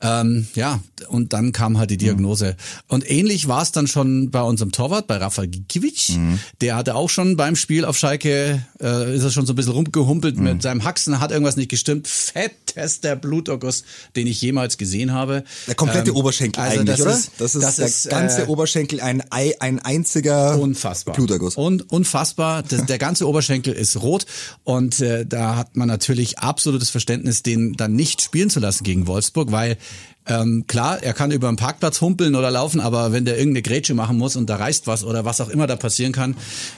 Ähm, 0.00 0.46
ja, 0.54 0.80
und 1.08 1.32
dann 1.34 1.52
kam 1.52 1.78
halt 1.78 1.90
die 1.90 1.96
Diagnose. 1.98 2.56
Und 2.88 3.08
ähnlich 3.10 3.48
war 3.48 3.62
es 3.62 3.72
dann 3.72 3.86
schon 3.86 4.30
bei 4.30 4.40
unserem 4.40 4.72
Torwart, 4.72 5.06
bei 5.06 5.16
Rafa 5.18 5.44
Gikiewicz. 5.44 6.12
Der 6.60 6.76
hatte 6.76 6.94
auch 6.94 7.10
schon 7.10 7.36
beim 7.36 7.56
Spiel 7.56 7.84
auf 7.84 7.98
Schalke, 7.98 8.64
äh, 8.80 9.14
ist 9.14 9.24
er 9.24 9.30
schon 9.30 9.44
so 9.44 9.52
ein 9.52 9.56
bisschen 9.56 9.72
rumgehumpelt 9.72 10.38
mit 10.38 10.62
seinem 10.62 10.84
Haxen, 10.84 11.20
hat 11.20 11.32
irgendwas 11.32 11.56
nicht 11.56 11.68
gestimmt. 11.70 12.08
Fettester 12.08 13.14
Bluterguss, 13.16 13.84
den 14.16 14.26
ich 14.26 14.40
jemals 14.40 14.78
gesehen 14.78 15.12
habe. 15.12 15.44
Der 15.72 15.76
komplette 15.76 16.10
Ähm, 16.10 16.16
Oberschenkel 16.16 16.62
also 16.62 16.80
eigentlich, 16.80 16.96
das 16.98 17.06
oder? 17.06 17.14
Ist, 17.16 17.30
das 17.38 17.54
ist 17.54 17.62
das 17.64 17.76
der 17.76 17.86
ist, 17.86 18.08
ganze 18.10 18.42
äh, 18.42 18.46
Oberschenkel 18.46 19.00
ein, 19.00 19.22
Ei- 19.30 19.54
ein 19.58 19.78
einziger 19.78 20.58
Unfassbar. 20.58 21.14
Bluterguss. 21.14 21.56
Und 21.56 21.90
unfassbar. 21.90 22.62
Das, 22.62 22.84
der 22.84 22.98
ganze 22.98 23.26
Oberschenkel 23.26 23.72
ist 23.72 23.96
rot 24.02 24.26
und 24.64 25.00
äh, 25.00 25.24
da 25.24 25.56
hat 25.56 25.76
man 25.76 25.88
natürlich 25.88 26.38
absolutes 26.40 26.90
Verständnis, 26.90 27.42
den 27.42 27.72
dann 27.72 27.94
nicht 27.94 28.20
spielen 28.20 28.50
zu 28.50 28.60
lassen 28.60 28.84
gegen 28.84 29.06
Wolfsburg, 29.06 29.50
weil 29.50 29.78
ähm, 30.26 30.66
klar, 30.68 31.02
er 31.02 31.14
kann 31.14 31.32
über 31.32 31.48
den 31.48 31.56
Parkplatz 31.56 32.00
humpeln 32.00 32.36
oder 32.36 32.50
laufen, 32.50 32.80
aber 32.80 33.10
wenn 33.12 33.24
der 33.24 33.38
irgendeine 33.38 33.62
Grätsche 33.62 33.94
machen 33.94 34.18
muss 34.18 34.36
und 34.36 34.48
da 34.48 34.54
reißt 34.56 34.86
was 34.86 35.02
oder 35.02 35.24
was 35.24 35.40
auch 35.40 35.48
immer 35.48 35.66
da 35.66 35.74
passieren 35.74 36.12
kann, 36.12 36.36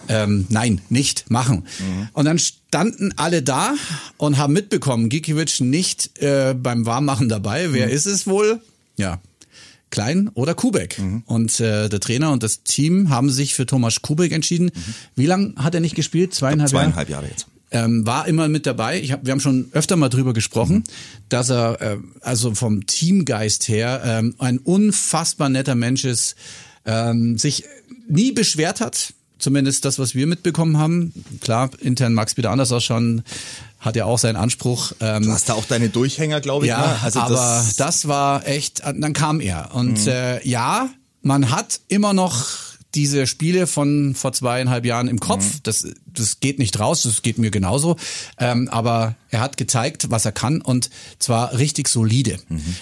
ähm, 0.08 0.46
nein, 0.48 0.80
nicht 0.88 1.30
machen. 1.30 1.66
Und 2.14 2.24
dann 2.24 2.38
standen 2.38 3.12
alle 3.16 3.42
da 3.42 3.74
und 4.16 4.38
haben 4.38 4.54
mitbekommen, 4.54 5.10
Gikiewicz 5.10 5.60
nicht 5.60 6.22
äh, 6.22 6.54
beim 6.54 6.86
Warmmachen 6.86 7.28
dabei. 7.28 7.72
Wer 7.74 7.90
ist 7.90 8.06
es 8.06 8.26
wohl? 8.26 8.60
Ja, 8.96 9.20
Klein 9.94 10.28
oder 10.34 10.54
Kubek. 10.54 11.00
Und 11.26 11.60
äh, 11.60 11.88
der 11.88 12.00
Trainer 12.00 12.32
und 12.32 12.42
das 12.42 12.64
Team 12.64 13.10
haben 13.10 13.30
sich 13.30 13.54
für 13.54 13.64
Thomas 13.64 14.02
Kubek 14.02 14.32
entschieden. 14.32 14.72
Wie 15.14 15.26
lange 15.26 15.54
hat 15.54 15.74
er 15.76 15.80
nicht 15.80 15.94
gespielt? 15.94 16.34
Zweieinhalb, 16.34 16.70
Zweieinhalb 16.70 17.08
Jahre 17.08 17.28
jetzt. 17.28 17.46
Ähm, 17.70 18.04
war 18.04 18.26
immer 18.26 18.48
mit 18.48 18.66
dabei. 18.66 19.00
Ich 19.00 19.12
hab, 19.12 19.24
wir 19.24 19.30
haben 19.30 19.38
schon 19.38 19.68
öfter 19.72 19.94
mal 19.94 20.08
drüber 20.08 20.32
gesprochen, 20.32 20.82
dass 21.28 21.48
er 21.48 21.80
äh, 21.80 21.96
also 22.22 22.56
vom 22.56 22.86
Teamgeist 22.86 23.68
her 23.68 24.02
ähm, 24.04 24.34
ein 24.38 24.58
unfassbar 24.58 25.48
netter 25.48 25.76
Mensch 25.76 26.04
ist, 26.04 26.34
ähm, 26.84 27.38
sich 27.38 27.64
nie 28.08 28.32
beschwert 28.32 28.80
hat. 28.80 29.14
Zumindest 29.38 29.84
das, 29.84 29.98
was 29.98 30.14
wir 30.14 30.26
mitbekommen 30.26 30.78
haben. 30.78 31.12
Klar, 31.40 31.70
intern 31.80 32.14
mag 32.14 32.28
es 32.28 32.36
wieder 32.36 32.50
anders 32.50 32.72
ausschauen, 32.72 33.24
hat 33.80 33.96
ja 33.96 34.04
auch 34.04 34.18
seinen 34.18 34.36
Anspruch. 34.36 34.92
Ähm, 35.00 35.24
Du 35.24 35.32
hast 35.32 35.48
da 35.48 35.54
auch 35.54 35.66
deine 35.66 35.88
Durchhänger, 35.88 36.40
glaube 36.40 36.66
ich. 36.66 36.70
ja, 36.70 36.78
ne? 36.78 36.98
also 37.02 37.20
aber 37.20 37.34
das, 37.34 37.76
das, 37.76 38.08
war 38.08 38.46
echt, 38.46 38.80
dann 38.80 39.12
kam 39.12 39.40
er. 39.40 39.74
Und 39.74 40.06
äh, 40.06 40.46
ja, 40.46 40.88
man 41.22 41.50
hat 41.50 41.80
immer 41.88 42.12
noch 42.12 42.46
diese 42.94 43.26
Spiele 43.26 43.66
von 43.66 44.14
vor 44.14 44.32
zweieinhalb 44.32 44.84
Jahren 44.84 45.08
im 45.08 45.18
Kopf. 45.18 45.44
Das, 45.62 45.86
das 46.06 46.40
geht 46.40 46.58
nicht 46.58 46.78
raus, 46.78 47.02
das 47.02 47.22
geht 47.22 47.38
mir 47.38 47.50
genauso. 47.50 47.96
Ähm, 48.38 48.68
aber 48.70 49.16
er 49.30 49.40
hat 49.40 49.56
gezeigt, 49.56 50.10
was 50.10 50.24
er 50.24 50.32
kann 50.32 50.60
und 50.60 50.90
zwar 51.18 51.58
richtig 51.58 51.88
solide. 51.88 52.38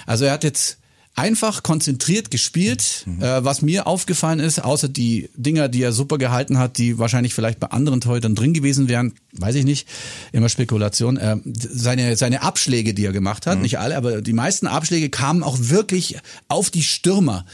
Also 0.06 0.26
er 0.26 0.32
hat 0.32 0.44
jetzt 0.44 0.78
einfach 1.14 1.62
konzentriert 1.62 2.30
gespielt. 2.30 3.06
Äh, 3.20 3.44
was 3.44 3.62
mir 3.62 3.86
aufgefallen 3.86 4.40
ist, 4.40 4.64
außer 4.64 4.88
die 4.88 5.28
Dinger, 5.36 5.68
die 5.68 5.82
er 5.82 5.92
super 5.92 6.18
gehalten 6.18 6.58
hat, 6.58 6.78
die 6.78 6.98
wahrscheinlich 6.98 7.34
vielleicht 7.34 7.60
bei 7.60 7.68
anderen 7.68 8.00
Torhütern 8.00 8.34
drin 8.34 8.54
gewesen 8.54 8.88
wären, 8.88 9.14
weiß 9.32 9.56
ich 9.56 9.64
nicht, 9.64 9.86
immer 10.32 10.48
Spekulation. 10.48 11.16
Äh, 11.16 11.36
seine, 11.44 12.16
seine 12.16 12.42
Abschläge, 12.42 12.94
die 12.94 13.04
er 13.04 13.12
gemacht 13.12 13.46
hat, 13.46 13.60
nicht 13.60 13.78
alle, 13.78 13.96
aber 13.96 14.22
die 14.22 14.32
meisten 14.32 14.66
Abschläge 14.66 15.10
kamen 15.10 15.42
auch 15.42 15.58
wirklich 15.60 16.18
auf 16.48 16.70
die 16.70 16.82
Stürmer. 16.82 17.44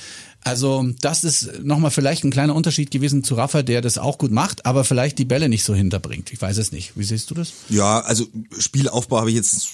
Also 0.44 0.88
das 1.00 1.24
ist 1.24 1.64
nochmal 1.64 1.90
vielleicht 1.90 2.24
ein 2.24 2.30
kleiner 2.30 2.54
Unterschied 2.54 2.90
gewesen 2.90 3.24
zu 3.24 3.34
Rafa, 3.34 3.62
der 3.62 3.82
das 3.82 3.98
auch 3.98 4.18
gut 4.18 4.30
macht, 4.30 4.66
aber 4.66 4.84
vielleicht 4.84 5.18
die 5.18 5.24
Bälle 5.24 5.48
nicht 5.48 5.64
so 5.64 5.74
hinterbringt. 5.74 6.32
Ich 6.32 6.40
weiß 6.40 6.58
es 6.58 6.72
nicht. 6.72 6.96
Wie 6.96 7.04
siehst 7.04 7.30
du 7.30 7.34
das? 7.34 7.52
Ja, 7.68 8.00
also 8.00 8.26
Spielaufbau 8.58 9.18
habe 9.18 9.30
ich 9.30 9.36
jetzt 9.36 9.70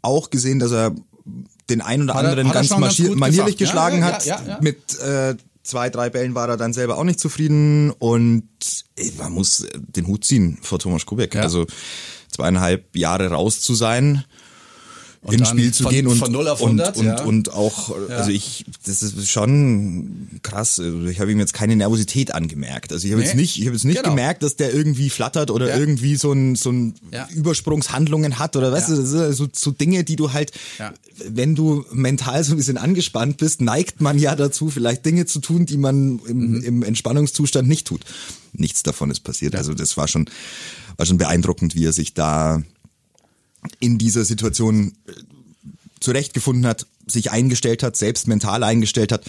auch 0.00 0.30
gesehen, 0.30 0.60
dass 0.60 0.72
er 0.72 0.94
den 1.70 1.80
einen 1.80 2.04
oder 2.04 2.14
Hat 2.14 2.24
er- 2.24 2.30
anderen 2.30 2.48
hat 2.48 2.54
er 2.54 2.60
ganz 2.60 2.68
ganz 2.98 2.98
manierlich. 3.16 3.54
Ja, 3.58 3.66
geschlagen 3.66 3.98
ja, 4.00 4.04
hat. 4.04 4.26
ja, 4.26 4.42
ja. 4.46 4.58
Mit 4.60 4.98
äh, 5.00 5.36
zwei, 5.62 5.88
drei 5.90 6.10
Bällen 6.10 6.34
war 6.34 6.48
er 6.48 6.56
dann 6.56 6.72
selber 6.72 6.98
auch 6.98 7.04
nicht 7.04 7.20
zufrieden 7.20 7.90
und 7.92 8.48
ey, 8.96 9.12
man 9.18 9.32
muss 9.32 9.66
den 9.74 10.06
Hut 10.06 10.24
ziehen 10.24 10.58
vor 10.62 10.78
Thomas 10.78 11.06
Kubek. 11.06 11.36
Also 11.36 11.66
zweieinhalb 12.30 12.94
Jahre 12.96 13.28
raus 13.30 13.60
zu 13.60 13.74
sein. 13.74 14.24
Ins 15.28 15.36
dann 15.42 15.46
Spiel 15.58 15.72
zu 15.74 15.82
von- 15.82 15.92
gehen 15.92 16.06
und, 16.06 16.16
von 16.18 16.32
0 16.32 16.48
auf 16.48 16.62
100, 16.62 16.96
und, 16.96 17.00
und, 17.02 17.06
ja. 17.06 17.22
und 17.24 17.52
auch, 17.52 17.94
also 18.08 18.30
ich, 18.30 18.64
das 18.86 19.02
ist 19.02 19.28
schon 19.28 20.28
krass. 20.42 20.80
Also 20.80 21.04
ich 21.06 21.20
habe 21.20 21.30
ihm 21.30 21.38
jetzt 21.38 21.52
keine 21.52 21.76
Nervosität 21.76 22.32
angemerkt. 22.32 22.90
Also 22.92 23.06
ich 23.06 23.12
habe 23.12 23.22
jetzt 23.22 23.34
Nee, 23.34 23.42
nicht, 23.42 23.58
ich 23.58 23.66
habe 23.66 23.74
jetzt 23.76 23.84
nicht 23.84 23.98
genau. 23.98 24.08
gemerkt, 24.10 24.42
dass 24.42 24.56
der 24.56 24.72
irgendwie 24.72 25.10
flattert 25.10 25.50
oder 25.50 25.68
Ja. 25.68 25.76
irgendwie 25.76 26.16
so 26.16 26.32
ein, 26.32 26.56
so 26.56 26.70
ein. 26.72 26.94
Übersprungshandlungen 27.34 28.38
hat 28.38 28.56
oder 28.56 28.72
weißt 28.72 28.88
du, 28.90 28.96
das 28.96 29.10
sind 29.10 29.34
so, 29.36 29.48
so 29.54 29.70
Dinge, 29.72 30.04
die 30.04 30.16
du 30.16 30.32
halt, 30.32 30.52
wenn 31.28 31.54
du 31.54 31.84
mental 31.92 32.42
so 32.44 32.52
ein 32.54 32.56
bisschen 32.56 32.78
angespannt 32.78 33.36
bist, 33.36 33.60
neigt 33.60 34.00
man 34.00 34.18
ja 34.18 34.34
dazu, 34.36 34.70
vielleicht 34.70 35.04
Dinge 35.04 35.26
zu 35.26 35.40
tun, 35.40 35.66
die 35.66 35.76
man 35.76 36.20
im, 36.26 36.50
Mhm. 36.50 36.62
im 36.62 36.82
Entspannungszustand 36.82 37.68
nicht 37.68 37.86
tut. 37.86 38.02
Nichts 38.52 38.82
davon 38.82 39.10
ist 39.10 39.20
passiert. 39.20 39.54
Also 39.54 39.74
das 39.74 39.96
war 39.96 40.08
schon, 40.08 40.30
war 40.96 41.04
schon 41.06 41.18
beeindruckend, 41.18 41.74
wie 41.74 41.84
er 41.84 41.92
sich 41.92 42.14
da 42.14 42.62
in 43.78 43.98
dieser 43.98 44.24
Situation 44.24 44.92
äh, 45.06 45.12
zurechtgefunden 46.00 46.66
hat, 46.66 46.86
sich 47.06 47.30
eingestellt 47.30 47.82
hat, 47.82 47.96
selbst 47.96 48.28
mental 48.28 48.62
eingestellt 48.62 49.12
hat. 49.12 49.24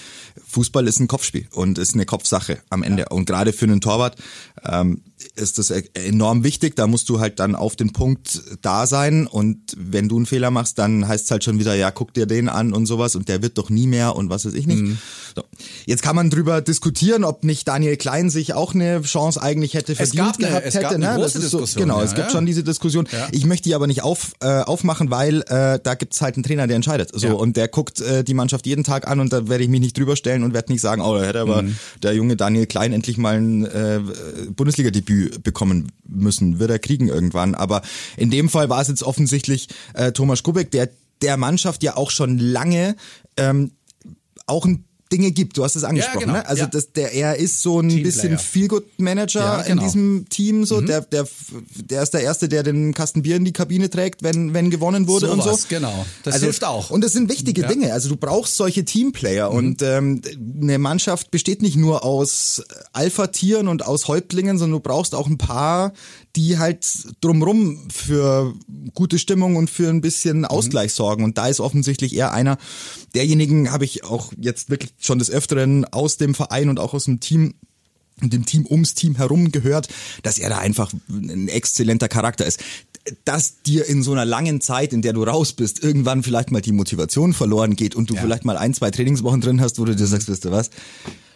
Fußball 0.48 0.88
ist 0.88 1.00
ein 1.00 1.08
Kopfspiel 1.08 1.48
und 1.52 1.78
ist 1.78 1.94
eine 1.94 2.06
Kopfsache 2.06 2.60
am 2.70 2.84
Ende. 2.84 3.10
Und 3.10 3.26
gerade 3.26 3.54
für 3.54 3.66
einen 3.66 3.82
Torwart, 3.82 4.18
ähm, 4.64 5.02
ist 5.36 5.58
das 5.58 5.70
e- 5.72 5.84
enorm 5.94 6.44
wichtig. 6.44 6.76
Da 6.76 6.88
musst 6.88 7.10
du 7.10 7.20
halt 7.20 7.40
dann 7.40 7.56
auf 7.56 7.76
den 7.76 7.94
Punkt 7.94 8.42
da 8.62 8.86
sein. 8.88 9.28
Und 9.28 9.60
wenn 9.78 10.10
du 10.10 10.18
einen 10.18 10.26
Fehler 10.26 10.52
machst, 10.52 10.80
dann 10.80 11.08
heißt 11.08 11.26
es 11.26 11.32
halt 11.32 11.44
schon 11.44 11.60
wieder, 11.60 11.76
ja, 11.76 11.92
guck 11.92 12.14
dir 12.14 12.26
den 12.26 12.50
an 12.50 12.74
und 12.74 12.86
sowas 12.86 13.16
und 13.16 13.28
der 13.30 13.42
wird 13.42 13.58
doch 13.58 13.70
nie 13.70 13.88
mehr 13.88 14.16
und 14.16 14.30
was 14.30 14.46
weiß 14.46 14.54
ich 14.54 14.68
nicht. 14.68 14.82
Mhm. 14.82 14.98
So. 15.36 15.44
Jetzt 15.86 16.04
kann 16.04 16.16
man 16.16 16.30
drüber 16.30 16.62
diskutieren, 16.62 17.24
ob 17.24 17.44
nicht 17.44 17.68
Daniel 17.68 17.96
Klein 17.98 18.30
sich 18.30 18.54
auch 18.54 18.74
eine 18.74 19.02
Chance 19.04 19.42
eigentlich 19.42 19.74
hätte 19.74 19.96
verdient 19.96 20.38
eine, 20.40 20.48
gehabt 20.48 20.74
hätte. 20.74 21.00
ne? 21.00 21.18
das 21.20 21.36
ist 21.36 21.52
so, 21.52 21.66
genau, 21.76 22.00
ja, 22.00 22.04
es 22.06 22.16
gibt 22.16 22.28
ja. 22.28 22.32
schon 22.32 22.46
diese 22.46 22.64
Diskussion. 22.64 23.08
Ja. 23.12 23.28
Ich 23.32 23.46
möchte 23.46 23.70
die 23.70 23.76
aber 23.76 23.88
nicht 23.88 24.04
auf, 24.04 24.34
äh, 24.42 24.48
aufmachen, 24.62 25.10
weil 25.10 25.42
äh, 25.48 25.80
da 25.82 25.96
gibt's 25.96 26.22
halt 26.22 26.36
einen 26.36 26.44
Trainer, 26.44 26.68
der 26.68 26.76
entscheidet. 26.76 27.12
So 27.14 27.38
und 27.38 27.56
der 27.58 27.68
guckt 27.68 28.02
äh, 28.02 28.24
die 28.24 28.34
Mannschaft 28.34 28.66
jeden 28.66 28.84
Tag 28.84 29.08
an 29.08 29.20
und 29.20 29.32
da 29.32 29.48
werde 29.48 29.64
ich 29.64 29.70
mich 29.70 29.80
nicht 29.82 29.98
drüber 29.98 30.16
stellen 30.16 30.44
und 30.44 30.54
werde 30.54 30.72
nicht 30.72 30.82
sagen, 30.82 31.02
oh, 31.02 31.18
da 31.18 31.24
hätte 31.24 31.40
aber 31.42 31.62
Mhm. 31.62 31.76
der 32.04 32.14
junge 32.14 32.36
Daniel 32.36 32.66
Klein 32.66 32.92
endlich 32.94 33.18
mal 33.18 33.36
ein 33.38 33.66
äh, 33.66 34.00
Bundesliga-Debüt 34.56 35.11
bekommen 35.44 35.92
müssen. 36.08 36.60
Wird 36.60 36.72
er 36.72 36.80
kriegen 36.80 37.08
irgendwann. 37.08 37.56
Aber 37.56 37.82
in 38.18 38.30
dem 38.30 38.50
Fall 38.50 38.70
war 38.70 38.82
es 38.82 38.88
jetzt 38.88 39.04
offensichtlich 39.04 39.68
äh, 39.94 40.12
Thomas 40.12 40.44
Kubek, 40.44 40.72
der 40.72 40.90
der 41.22 41.38
Mannschaft 41.38 41.84
ja 41.84 41.98
auch 41.98 42.10
schon 42.10 42.40
lange 42.40 42.96
ähm, 43.38 43.72
auch 44.48 44.66
ein 44.66 44.86
Dinge 45.12 45.32
gibt. 45.32 45.58
Du 45.58 45.64
hast 45.64 45.76
es 45.76 45.84
angesprochen, 45.84 46.22
genau, 46.22 46.34
ne? 46.34 46.48
Also 46.48 46.64
ja. 46.64 46.68
das, 46.68 46.92
der 46.94 47.12
er 47.14 47.36
ist 47.36 47.62
so 47.62 47.80
ein 47.80 47.90
Teamplayer. 47.90 48.04
bisschen 48.06 48.38
Feelgood-Manager 48.38 49.40
Ja, 49.40 49.62
in 49.62 49.68
genau. 49.74 49.84
diesem 49.84 50.26
Team. 50.30 50.66
So 50.66 50.82
der 50.82 51.02
der 51.02 51.28
der 51.76 52.04
ist 52.04 52.14
der 52.14 52.22
erste, 52.22 52.48
der 52.50 52.64
den 52.64 52.94
Kasten 52.94 53.22
Bier 53.22 53.36
in 53.36 53.46
die 53.46 53.54
Kabine 53.54 53.90
trägt, 53.90 54.24
wenn 54.24 54.54
wenn 54.54 54.70
gewonnen 54.70 55.08
wurde 55.08 55.30
und 55.32 55.40
so. 55.42 55.50
Sowas, 55.50 55.68
genau. 55.68 56.06
Das 56.24 56.40
hilft 56.42 56.64
auch. 56.64 56.90
Und 56.90 57.04
das 57.04 57.14
sind 57.14 57.30
wichtige 57.30 57.62
Ja. 57.62 57.68
Dinge. 57.68 57.94
Also 57.94 58.10
du 58.10 58.16
brauchst 58.16 58.56
solche 58.58 58.86
Teamplayer 58.86 59.50
Mhm. 59.50 59.56
und 59.58 59.82
ähm, 59.82 60.22
eine 60.62 60.78
Mannschaft 60.80 61.32
besteht 61.32 61.62
nicht 61.62 61.76
nur 61.76 62.04
aus 62.04 62.64
Alpha-Tieren 62.94 63.68
und 63.68 63.86
aus 63.86 64.08
Häuptlingen, 64.08 64.58
sondern 64.58 64.80
du 64.80 64.84
brauchst 64.84 65.16
auch 65.16 65.28
ein 65.28 65.38
paar, 65.38 65.94
die 66.36 66.58
halt 66.58 66.86
drumrum 67.22 67.88
für 67.92 68.54
gute 68.94 69.20
Stimmung 69.20 69.56
und 69.56 69.70
für 69.70 69.90
ein 69.90 70.02
bisschen 70.02 70.46
Ausgleich 70.46 70.94
sorgen. 70.94 71.24
Und 71.24 71.38
da 71.38 71.48
ist 71.48 71.60
offensichtlich 71.60 72.16
eher 72.16 72.32
einer 72.32 72.58
derjenigen, 73.14 73.72
habe 73.72 73.86
ich 73.86 74.04
auch 74.04 74.32
jetzt 74.40 74.70
wirklich 74.70 74.94
schon 75.00 75.20
des 75.20 75.30
Öfteren 75.30 75.86
aus 75.86 76.18
dem 76.18 76.34
Verein 76.34 76.70
und 76.70 76.80
auch 76.80 76.94
aus 76.94 77.06
dem 77.06 77.20
Team 77.20 77.56
und 78.22 78.34
dem 78.34 78.46
Team 78.46 78.66
ums 78.70 78.94
Team 78.94 79.16
herum 79.16 79.52
gehört, 79.52 79.88
dass 80.22 80.38
er 80.38 80.50
da 80.50 80.60
einfach 80.60 80.94
ein 81.10 81.48
exzellenter 81.48 82.08
Charakter 82.08 82.46
ist. 82.46 82.60
Dass 83.26 83.64
dir 83.64 83.88
in 83.88 84.04
so 84.04 84.12
einer 84.12 84.26
langen 84.26 84.62
Zeit, 84.62 84.94
in 84.94 85.02
der 85.02 85.14
du 85.14 85.24
raus 85.24 85.54
bist, 85.54 85.84
irgendwann 85.84 86.22
vielleicht 86.22 86.52
mal 86.52 86.62
die 86.62 86.72
Motivation 86.72 87.34
verloren 87.34 87.76
geht 87.76 87.96
und 87.96 88.12
du 88.12 88.14
Ja. 88.16 88.22
vielleicht 88.22 88.46
mal 88.46 88.58
ein, 88.58 88.76
zwei 88.76 88.92
Trainingswochen 88.92 89.42
drin 89.42 89.60
hast, 89.60 89.80
wo 89.80 89.86
du 89.86 89.96
dir 89.96 90.06
sagst, 90.06 90.28
wisst 90.30 90.46
ihr 90.46 90.52
was? 90.52 90.70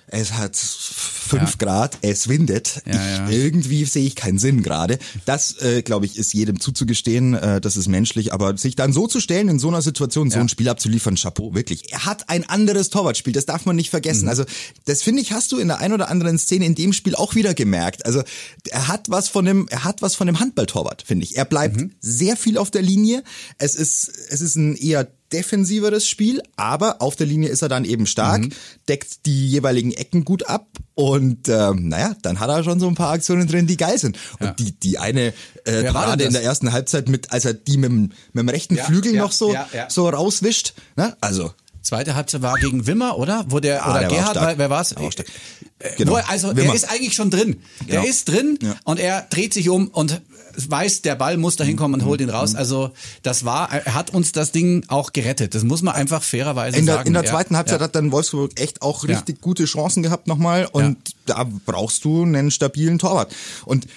Es 0.07 0.33
hat 0.33 0.55
fünf 0.55 1.51
Ja. 1.51 1.55
Grad, 1.57 1.97
es 2.01 2.27
windet. 2.27 2.81
Ja, 2.85 2.91
ich, 2.93 2.97
ja. 2.97 3.29
Irgendwie 3.29 3.85
sehe 3.85 4.05
ich 4.05 4.15
keinen 4.15 4.37
Sinn 4.37 4.61
gerade. 4.63 4.99
Das, 5.25 5.57
äh, 5.61 5.81
glaube 5.81 6.05
ich, 6.05 6.17
ist 6.17 6.33
jedem 6.33 6.59
zuzugestehen. 6.59 7.33
Äh, 7.33 7.59
das 7.59 7.75
ist 7.75 7.87
menschlich. 7.87 8.31
Aber 8.33 8.57
sich 8.57 8.75
dann 8.75 8.93
so 8.93 9.07
zu 9.07 9.19
stellen, 9.19 9.49
in 9.49 9.59
so 9.59 9.67
einer 9.69 9.81
Situation, 9.81 10.29
so 10.29 10.39
ein 10.39 10.49
Spiel 10.49 10.69
abzuliefern, 10.69 11.15
Chapeau, 11.15 11.53
wirklich. 11.55 11.91
Er 11.91 12.05
hat 12.05 12.29
ein 12.29 12.47
anderes 12.47 12.89
Torwartspiel, 12.91 13.33
das 13.33 13.45
darf 13.47 13.65
man 13.65 13.75
nicht 13.75 13.89
vergessen. 13.89 14.23
Mhm. 14.23 14.29
Also 14.29 14.45
das 14.85 15.01
finde 15.01 15.21
ich, 15.21 15.31
hast 15.31 15.51
du 15.51 15.57
in 15.57 15.67
der 15.69 15.79
ein 15.79 15.91
oder 15.93 16.09
anderen 16.09 16.37
Szene 16.37 16.65
in 16.65 16.75
dem 16.75 16.93
Spiel 16.93 17.15
auch 17.15 17.33
wieder 17.35 17.53
gemerkt. 17.53 18.05
Also 18.05 18.21
er 18.69 18.87
hat 18.87 19.09
was 19.09 19.27
von 19.29 19.45
dem, 19.45 19.67
er 19.69 19.83
hat 19.83 20.01
was 20.03 20.15
von 20.15 20.27
dem 20.27 20.39
Handballtorwart, 20.39 21.03
finde 21.05 21.23
ich. 21.25 21.35
Er 21.37 21.45
bleibt 21.45 21.77
Mhm. 21.77 21.91
sehr 21.99 22.37
viel 22.37 22.57
auf 22.59 22.69
der 22.69 22.83
Linie. 22.83 23.23
Es 23.57 23.73
ist, 23.75 24.11
es 24.29 24.41
ist 24.41 24.55
ein 24.55 24.75
eher 24.75 25.07
defensiveres 25.33 26.07
Spiel, 26.07 26.41
aber 26.55 27.01
auf 27.01 27.15
der 27.15 27.27
Linie 27.27 27.49
ist 27.49 27.61
er 27.61 27.69
dann 27.69 27.85
eben 27.85 28.05
stark, 28.05 28.41
Mhm. 28.41 28.49
deckt 28.87 29.25
die 29.25 29.47
jeweiligen 29.49 29.91
Ecken 29.91 30.23
gut 30.25 30.47
ab 30.47 30.67
und 30.93 31.47
ähm, 31.49 31.89
naja, 31.89 32.15
dann 32.21 32.39
hat 32.39 32.49
er 32.49 32.63
schon 32.63 32.79
so 32.79 32.87
ein 32.87 32.95
paar 32.95 33.11
Aktionen 33.11 33.47
drin, 33.47 33.67
die 33.67 33.77
geil 33.77 33.97
sind. 33.97 34.17
Und 34.39 34.45
Ja. 34.47 34.51
die, 34.53 34.71
die 34.73 34.97
eine 34.99 35.33
äh, 35.65 35.83
Parade 35.91 36.23
in 36.23 36.33
der 36.33 36.43
ersten 36.43 36.71
Halbzeit 36.71 37.09
mit, 37.09 37.31
als 37.31 37.45
er 37.45 37.53
die 37.53 37.77
mit, 37.77 37.89
dem- 37.89 38.11
mit 38.33 38.41
dem 38.43 38.49
rechten 38.49 38.75
Ja, 38.75 38.83
Flügel 38.85 39.13
ja, 39.15 39.21
noch 39.23 39.31
so, 39.31 39.55
so 39.89 40.07
rauswischt. 40.09 40.73
Ne? 40.95 41.15
Also 41.21 41.51
Zweite 41.81 42.15
Halbzeit 42.15 42.41
war 42.41 42.55
gegen 42.57 42.87
Wimmer, 42.87 43.15
oder? 43.19 43.45
Wo 43.49 43.59
der, 43.59 43.85
Ah, 43.85 43.91
oder 43.91 43.99
der 43.99 44.09
Gerhard, 44.09 44.35
war, 44.37 44.57
wer 44.57 44.69
war's? 44.71 44.89
Der 44.89 45.01
war. 45.03 45.09
Äh, 45.09 45.95
Genau. 45.97 46.13
Wo 46.13 46.15
er, 46.15 46.27
also 46.31 46.55
Wimmer. 46.55 46.69
er 46.69 46.73
ist 46.73 46.89
eigentlich 46.89 47.13
schon 47.13 47.29
drin. 47.29 47.61
Der 47.81 47.97
Genau. 47.97 48.07
ist 48.09 48.25
drin 48.27 48.57
Ja. 48.61 48.75
und 48.85 48.99
er 48.99 49.21
dreht 49.29 49.53
sich 49.53 49.69
um 49.69 49.89
und 49.89 50.19
weiß, 50.57 51.01
der 51.01 51.15
Ball 51.15 51.37
muss 51.37 51.55
dahin 51.55 51.75
kommen 51.77 51.93
und 51.95 52.05
holt 52.05 52.21
ihn 52.21 52.27
Mhm. 52.27 52.33
raus. 52.35 52.55
Also 52.55 52.91
das 53.23 53.45
war, 53.45 53.71
er 53.71 53.93
hat 53.93 54.11
uns 54.13 54.31
das 54.31 54.51
Ding 54.51 54.83
auch 54.87 55.13
gerettet. 55.13 55.55
Das 55.55 55.63
muss 55.63 55.81
man 55.81 55.95
einfach 55.95 56.23
fairerweise 56.23 56.77
in 56.77 56.85
der, 56.85 56.95
sagen. 56.95 57.07
in 57.07 57.13
der 57.13 57.23
Ja, 57.23 57.31
zweiten 57.31 57.55
Halbzeit 57.57 57.79
ja. 57.79 57.83
hat 57.85 57.95
dann 57.95 58.11
Wolfsburg 58.11 58.59
echt 58.59 58.81
auch 58.81 59.03
Ja. 59.07 59.15
richtig 59.15 59.41
gute 59.41 59.65
Chancen 59.65 60.03
gehabt 60.03 60.27
nochmal 60.27 60.67
und 60.71 60.97
da 61.25 61.45
brauchst 61.65 62.03
du 62.05 62.23
einen 62.23 62.51
stabilen 62.51 62.99
Torwart. 62.99 63.33
Und 63.65 63.87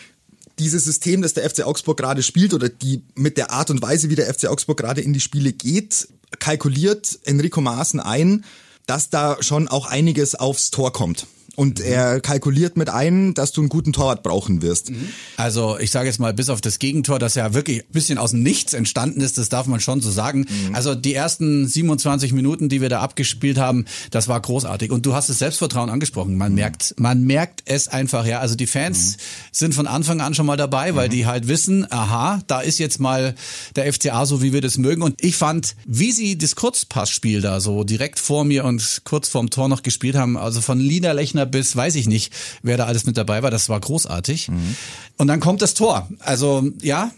dieses 0.59 0.85
System, 0.85 1.23
das 1.23 1.35
der 1.35 1.49
FC 1.49 1.63
Augsburg 1.65 1.97
gerade 1.99 2.23
spielt 2.23 2.53
oder 2.53 2.69
die 2.69 3.03
mit 3.15 3.37
der 3.37 3.53
Art 3.53 3.71
und 3.71 3.81
Weise, 3.81 4.11
wie 4.11 4.17
der 4.17 4.33
FC 4.33 4.47
Augsburg 4.49 4.77
gerade 4.79 5.01
in 5.01 5.13
die 5.13 5.21
Spiele 5.21 5.53
geht, 5.53 6.09
kalkuliert 6.41 7.19
Enrico 7.25 7.61
Maaßen 7.61 8.01
ein, 8.01 8.45
dass 8.87 9.09
da 9.11 9.37
schon 9.41 9.69
auch 9.69 9.87
einiges 9.87 10.35
aufs 10.35 10.71
Tor 10.71 10.93
kommt. 10.93 11.27
Und 11.59 11.81
er 11.81 12.21
kalkuliert 12.21 12.77
mit 12.77 12.89
ein, 12.89 13.35
dass 13.35 13.51
du 13.51 13.61
einen 13.61 13.69
guten 13.69 13.93
Torwart 13.93 14.23
brauchen 14.23 14.63
wirst. 14.63 14.93
Also 15.37 15.77
ich 15.81 15.91
sage 15.91 16.07
jetzt 16.07 16.21
mal, 16.21 16.33
bis 16.33 16.51
auf 16.51 16.61
das 16.61 16.79
Gegentor, 16.79 17.19
das 17.19 17.35
ja 17.35 17.53
wirklich 17.53 17.81
ein 17.81 17.91
bisschen 17.91 18.17
aus 18.17 18.31
dem 18.31 18.45
Nichts 18.45 18.75
entstanden 18.75 19.21
ist, 19.21 19.39
das 19.39 19.49
darf 19.49 19.67
man 19.67 19.81
schon 19.81 20.01
so 20.01 20.09
sagen. 20.09 20.47
Also 20.73 20.95
die 20.95 21.15
ersten 21.15 21.67
27 21.67 22.33
Minuten, 22.33 22.69
die 22.69 22.81
wir 22.81 22.89
da 22.89 23.01
abgespielt 23.01 23.59
haben, 23.59 23.87
das 24.13 24.29
war 24.29 24.41
großartig. 24.41 24.93
Und 24.93 25.05
du 25.05 25.15
hast 25.15 25.31
das 25.31 25.41
Selbstvertrauen 25.41 25.91
angesprochen. 25.91 26.37
Man 26.37 26.55
merkt, 26.55 26.95
man 26.97 27.25
merkt 27.25 27.63
es 27.65 27.89
einfach, 27.89 28.25
ja. 28.25 28.39
Also 28.39 28.55
die 28.55 28.69
Fans 28.69 29.17
sind 29.51 29.75
von 29.75 29.89
Anfang 29.89 30.21
an 30.21 30.35
schon 30.35 30.47
mal 30.47 30.57
dabei, 30.57 30.95
weil 30.95 31.09
die 31.09 31.27
halt 31.27 31.49
wissen, 31.49 31.91
aha, 31.91 32.41
da 32.47 32.61
ist 32.61 32.79
jetzt 32.79 33.01
mal 33.01 33.35
der 33.75 33.93
FCA 33.93 34.27
so, 34.27 34.43
wie 34.43 34.53
wir 34.53 34.61
das 34.61 34.79
mögen. 34.79 35.03
Und 35.03 35.17
ich 35.25 35.35
fand, 35.35 35.75
wie 35.89 36.13
sie 36.13 36.39
das 36.39 36.55
Kurzpassspiel 36.55 37.41
da 37.41 37.59
so 37.59 37.83
direkt 37.83 38.21
vor 38.21 38.45
mir 38.45 38.65
und 38.65 39.01
kurz 39.03 39.29
vorm 39.29 39.51
Tor 39.51 39.69
noch 39.69 39.83
gespielt 39.83 40.15
haben, 40.15 40.37
also 40.37 40.61
von 40.61 40.79
Liederlechner 40.79 41.48
bis 41.49 41.75
weiß 41.75 41.95
ich 41.97 42.07
nicht, 42.07 42.33
wer 42.63 42.77
da 42.77 42.87
alles 42.87 43.05
mit 43.07 43.17
dabei 43.17 43.43
war, 43.43 43.51
das 43.51 43.69
war 43.69 43.81
großartig. 43.81 44.49
Und 45.17 45.27
dann 45.29 45.41
kommt 45.41 45.63
das 45.63 45.75
Tor. 45.75 46.09
Also 46.21 46.71
ja, 46.81 47.11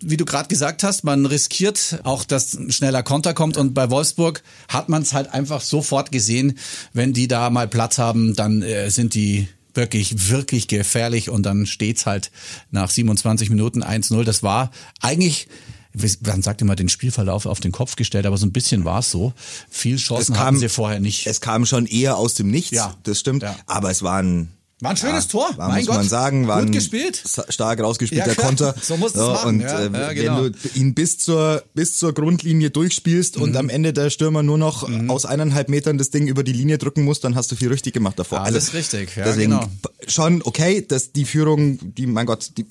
wie 0.00 0.16
du 0.16 0.24
gerade 0.24 0.48
gesagt 0.48 0.82
hast, 0.82 1.04
man 1.04 1.26
riskiert 1.26 2.00
auch, 2.04 2.24
dass 2.24 2.54
ein 2.54 2.70
schneller 2.70 3.02
Konter 3.02 3.34
kommt 3.34 3.56
und 3.56 3.74
bei 3.74 3.90
Wolfsburg 3.90 4.42
hat 4.68 4.88
man 4.88 5.02
es 5.02 5.12
halt 5.12 5.32
einfach 5.32 5.60
sofort 5.60 6.12
gesehen, 6.12 6.58
wenn 6.92 7.12
die 7.12 7.28
da 7.28 7.50
mal 7.50 7.68
Platz 7.68 7.98
haben, 7.98 8.34
dann 8.36 8.62
äh, 8.62 8.90
sind 8.90 9.14
die 9.14 9.48
wirklich, 9.74 10.30
wirklich 10.30 10.68
gefährlich 10.68 11.30
und 11.30 11.44
dann 11.44 11.66
steht's 11.66 12.06
halt 12.06 12.30
nach 12.70 12.90
27 12.90 13.50
Minuten 13.50 13.82
1-0. 13.82 14.24
Das 14.24 14.42
war 14.42 14.70
eigentlich 15.00 15.48
man 16.24 16.42
sagt 16.42 16.62
immer 16.62 16.76
den 16.76 16.88
Spielverlauf 16.88 17.46
auf 17.46 17.60
den 17.60 17.72
Kopf 17.72 17.96
gestellt, 17.96 18.26
aber 18.26 18.36
so 18.38 18.46
ein 18.46 18.52
bisschen 18.52 18.84
war 18.84 19.00
es 19.00 19.10
so. 19.10 19.32
Viel 19.68 19.96
Chancen 19.96 20.38
hatten 20.38 20.56
sie 20.58 20.68
vorher 20.68 21.00
nicht. 21.00 21.26
Es 21.26 21.40
kam 21.40 21.66
schon 21.66 21.86
eher 21.86 22.16
aus 22.16 22.34
dem 22.34 22.50
Nichts, 22.50 22.70
Ja. 22.70 22.96
das 23.02 23.18
stimmt. 23.18 23.42
Ja. 23.42 23.56
Aber 23.66 23.90
es 23.90 24.02
war 24.02 24.22
ein 24.22 24.48
War 24.82 24.92
ein 24.92 24.96
schönes 24.96 25.28
Tor, 25.28 25.46
War, 25.58 25.68
mein 25.68 25.78
muss 25.80 25.88
Gott. 25.88 25.96
man 25.96 26.08
sagen, 26.08 26.48
war 26.48 26.62
Gut 26.62 26.72
gespielt. 26.72 27.22
stark 27.50 27.80
rausgespielter 27.80 28.28
Ja, 28.28 28.34
klar. 28.34 28.46
Konter. 28.46 28.74
So 28.80 28.96
musst 28.96 29.14
du's 29.14 29.26
machen. 29.28 29.56
Und 29.56 29.60
Ja, 29.60 29.78
äh, 29.80 29.92
ja, 29.92 30.12
genau. 30.14 30.44
wenn 30.44 30.52
du 30.52 30.58
ihn 30.74 30.94
bis 30.94 31.18
zur 31.18 31.62
bis 31.74 31.98
zur 31.98 32.14
Grundlinie 32.14 32.70
durchspielst 32.70 33.36
und 33.36 33.50
Mhm. 33.50 33.56
am 33.58 33.68
Ende 33.68 33.92
der 33.92 34.08
Stürmer 34.08 34.42
nur 34.42 34.56
noch 34.56 34.88
aus 35.10 35.26
eineinhalb 35.26 35.68
Metern 35.68 35.98
das 35.98 36.08
Ding 36.08 36.28
über 36.28 36.44
die 36.44 36.54
Linie 36.54 36.78
drücken 36.78 37.02
muss, 37.04 37.20
dann 37.20 37.34
hast 37.34 37.52
du 37.52 37.56
viel 37.56 37.68
richtig 37.68 37.92
gemacht 37.92 38.18
davor. 38.18 38.40
Also 38.40 38.54
Alles 38.54 38.72
richtig, 38.72 39.16
ja, 39.16 39.24
deswegen 39.24 39.50
genau. 39.50 39.66
schon 40.08 40.40
okay, 40.44 40.80
dass 40.86 41.12
die 41.12 41.26
Führung, 41.26 41.78
die 41.94 42.06
mein 42.06 42.24
Gott, 42.24 42.52
die 42.56 42.64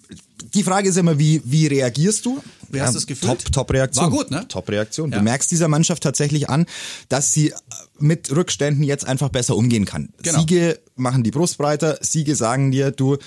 die 0.55 0.63
Frage 0.63 0.89
ist 0.89 0.97
immer, 0.97 1.19
wie 1.19 1.43
wie 1.45 1.67
reagierst 1.67 2.25
du? 2.25 2.41
Wie 2.71 2.81
hast 2.81 2.95
du's 2.95 3.07
gefühlt? 3.07 3.43
Top 3.43 3.51
Top 3.51 3.73
Reaktion. 3.73 4.05
War 4.05 4.11
gut, 4.11 4.31
ne? 4.31 4.47
Top 4.47 4.69
Reaktion. 4.69 5.11
Ja. 5.11 5.17
Du 5.17 5.23
merkst 5.23 5.49
dieser 5.51 5.67
Mannschaft 5.67 6.03
tatsächlich 6.03 6.49
an, 6.49 6.65
dass 7.07 7.33
sie 7.33 7.53
mit 7.99 8.33
Rückständen 8.35 8.83
jetzt 8.83 9.05
einfach 9.05 9.29
besser 9.29 9.55
umgehen 9.55 9.85
kann. 9.85 10.09
Genau. 10.21 10.39
Siege 10.39 10.79
machen 10.95 11.23
die 11.23 11.31
Brust 11.31 11.57
breiter, 11.57 11.97
Siege 12.01 12.35
sagen 12.35 12.71
dir, 12.71 12.91
du, 12.91 13.17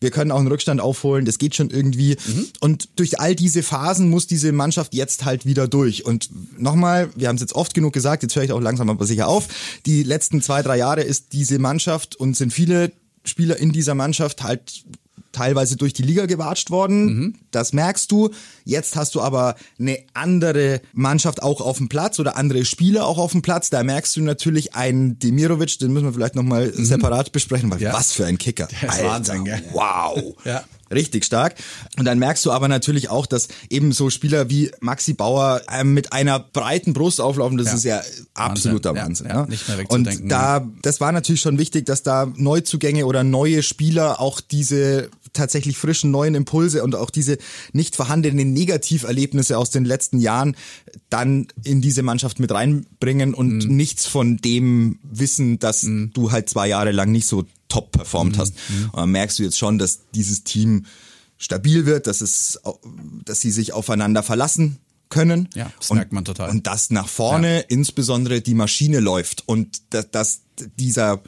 wir 0.00 0.10
können 0.10 0.30
auch 0.30 0.38
einen 0.38 0.48
Rückstand 0.48 0.80
aufholen, 0.80 1.24
das 1.24 1.38
geht 1.38 1.54
schon 1.54 1.70
irgendwie. 1.70 2.16
Mhm. 2.26 2.46
Und 2.60 2.88
durch 2.96 3.20
all 3.20 3.34
diese 3.34 3.62
Phasen 3.62 4.10
muss 4.10 4.26
diese 4.26 4.52
Mannschaft 4.52 4.94
jetzt 4.94 5.24
halt 5.24 5.46
wieder 5.46 5.68
durch. 5.68 6.04
Und 6.04 6.30
nochmal, 6.58 7.10
wir 7.16 7.28
haben 7.28 7.36
es 7.36 7.42
jetzt 7.42 7.54
oft 7.54 7.74
genug 7.74 7.92
gesagt, 7.92 8.22
jetzt 8.22 8.36
höre 8.36 8.44
ich 8.44 8.52
auch 8.52 8.60
langsam 8.60 8.90
aber 8.90 9.06
sicher 9.06 9.28
auf, 9.28 9.48
die 9.86 10.02
letzten 10.02 10.42
zwei, 10.42 10.62
drei 10.62 10.78
Jahre 10.78 11.02
ist 11.02 11.32
diese 11.32 11.58
Mannschaft 11.58 12.16
und 12.16 12.36
sind 12.36 12.52
viele 12.52 12.92
Spieler 13.24 13.56
in 13.56 13.72
dieser 13.72 13.94
Mannschaft 13.94 14.42
halt 14.42 14.84
teilweise 15.32 15.76
durch 15.76 15.92
die 15.92 16.02
Liga 16.02 16.26
gewatscht 16.26 16.70
worden. 16.70 17.04
Mhm. 17.04 17.34
Das 17.50 17.72
merkst 17.72 18.10
du. 18.12 18.30
Jetzt 18.64 18.96
hast 18.96 19.14
du 19.14 19.20
aber 19.20 19.56
eine 19.78 19.98
andere 20.14 20.80
Mannschaft 20.92 21.42
auch 21.42 21.60
auf 21.60 21.78
dem 21.78 21.88
Platz 21.88 22.18
oder 22.20 22.36
andere 22.36 22.64
Spieler 22.64 23.06
auch 23.06 23.18
auf 23.18 23.32
dem 23.32 23.42
Platz. 23.42 23.70
Da 23.70 23.82
merkst 23.82 24.16
du 24.16 24.22
natürlich 24.22 24.74
einen 24.74 25.18
Demirovic, 25.18 25.78
den 25.78 25.92
müssen 25.92 26.04
wir 26.06 26.12
vielleicht 26.12 26.34
nochmal 26.34 26.72
separat 26.74 27.32
besprechen, 27.32 27.70
weil 27.70 27.78
Mhm. 27.78 27.84
Ja. 27.84 27.92
was 27.94 28.12
für 28.12 28.26
ein 28.26 28.38
Kicker. 28.38 28.68
Der 28.82 28.88
ist 28.90 29.02
Wahnsinn, 29.04 29.44
gell? 29.44 29.62
Wow. 29.72 30.34
Ja. 30.44 30.62
Richtig 30.92 31.24
stark. 31.24 31.54
Und 31.98 32.04
dann 32.04 32.18
merkst 32.18 32.44
du 32.44 32.52
aber 32.52 32.68
natürlich 32.68 33.08
auch, 33.08 33.26
dass 33.26 33.48
eben 33.70 33.92
so 33.92 34.10
Spieler 34.10 34.50
wie 34.50 34.70
Maxi 34.80 35.14
Bauer 35.14 35.62
ähm, 35.72 35.94
mit 35.94 36.12
einer 36.12 36.38
breiten 36.38 36.92
Brust 36.92 37.20
auflaufen, 37.20 37.56
das 37.58 37.68
Ja. 37.68 37.74
ist 37.74 37.84
ja 37.84 38.02
absoluter 38.34 38.94
Wahnsinn. 38.94 39.26
Ja, 39.28 39.34
ja, 39.34 39.42
ne? 39.42 39.48
nicht 39.48 39.66
mehr 39.68 39.78
wegzudenken. 39.78 40.22
Und 40.24 40.28
da, 40.28 40.66
das 40.82 41.00
war 41.00 41.12
natürlich 41.12 41.40
schon 41.40 41.58
wichtig, 41.58 41.86
dass 41.86 42.02
da 42.02 42.26
Neuzugänge 42.36 43.06
oder 43.06 43.24
neue 43.24 43.62
Spieler 43.62 44.20
auch 44.20 44.40
diese 44.40 45.10
tatsächlich 45.32 45.78
frischen 45.78 46.10
neuen 46.10 46.34
Impulse 46.34 46.82
und 46.84 46.94
auch 46.94 47.08
diese 47.08 47.38
nicht 47.72 47.96
vorhandenen 47.96 48.52
Negativerlebnisse 48.52 49.56
aus 49.56 49.70
den 49.70 49.86
letzten 49.86 50.18
Jahren 50.18 50.56
dann 51.08 51.48
in 51.64 51.80
diese 51.80 52.02
Mannschaft 52.02 52.38
mit 52.38 52.52
reinbringen 52.52 53.32
und 53.32 53.64
Mhm. 53.66 53.76
nichts 53.76 54.06
von 54.06 54.36
dem 54.38 54.98
wissen, 55.02 55.58
dass 55.58 55.86
du 55.88 56.32
halt 56.32 56.50
zwei 56.50 56.68
Jahre 56.68 56.90
lang 56.90 57.10
nicht 57.12 57.26
so 57.26 57.44
top 57.72 57.86
Mhm. 57.94 57.98
performt 57.98 58.38
hast. 58.38 58.54
Und 58.92 58.98
dann 58.98 59.10
merkst 59.10 59.38
du 59.38 59.42
jetzt 59.42 59.58
schon, 59.58 59.78
dass 59.78 60.00
dieses 60.14 60.44
Team 60.44 60.86
stabil 61.38 61.86
wird, 61.86 62.06
dass 62.06 62.20
es, 62.20 62.60
dass 63.24 63.40
sie 63.40 63.50
sich 63.50 63.72
aufeinander 63.72 64.22
verlassen 64.22 64.78
können. 65.08 65.48
Ja, 65.54 65.70
das 65.78 65.90
und, 65.90 65.96
merkt 65.96 66.12
man 66.12 66.24
total. 66.24 66.50
Und 66.50 66.66
dass 66.66 66.90
nach 66.90 67.08
vorne 67.08 67.60
insbesondere 67.68 68.40
die 68.40 68.54
Maschine 68.54 69.00
läuft 69.00 69.46
und 69.46 69.82
dass, 69.90 70.10
dass 70.10 70.40
dieser 70.78 71.22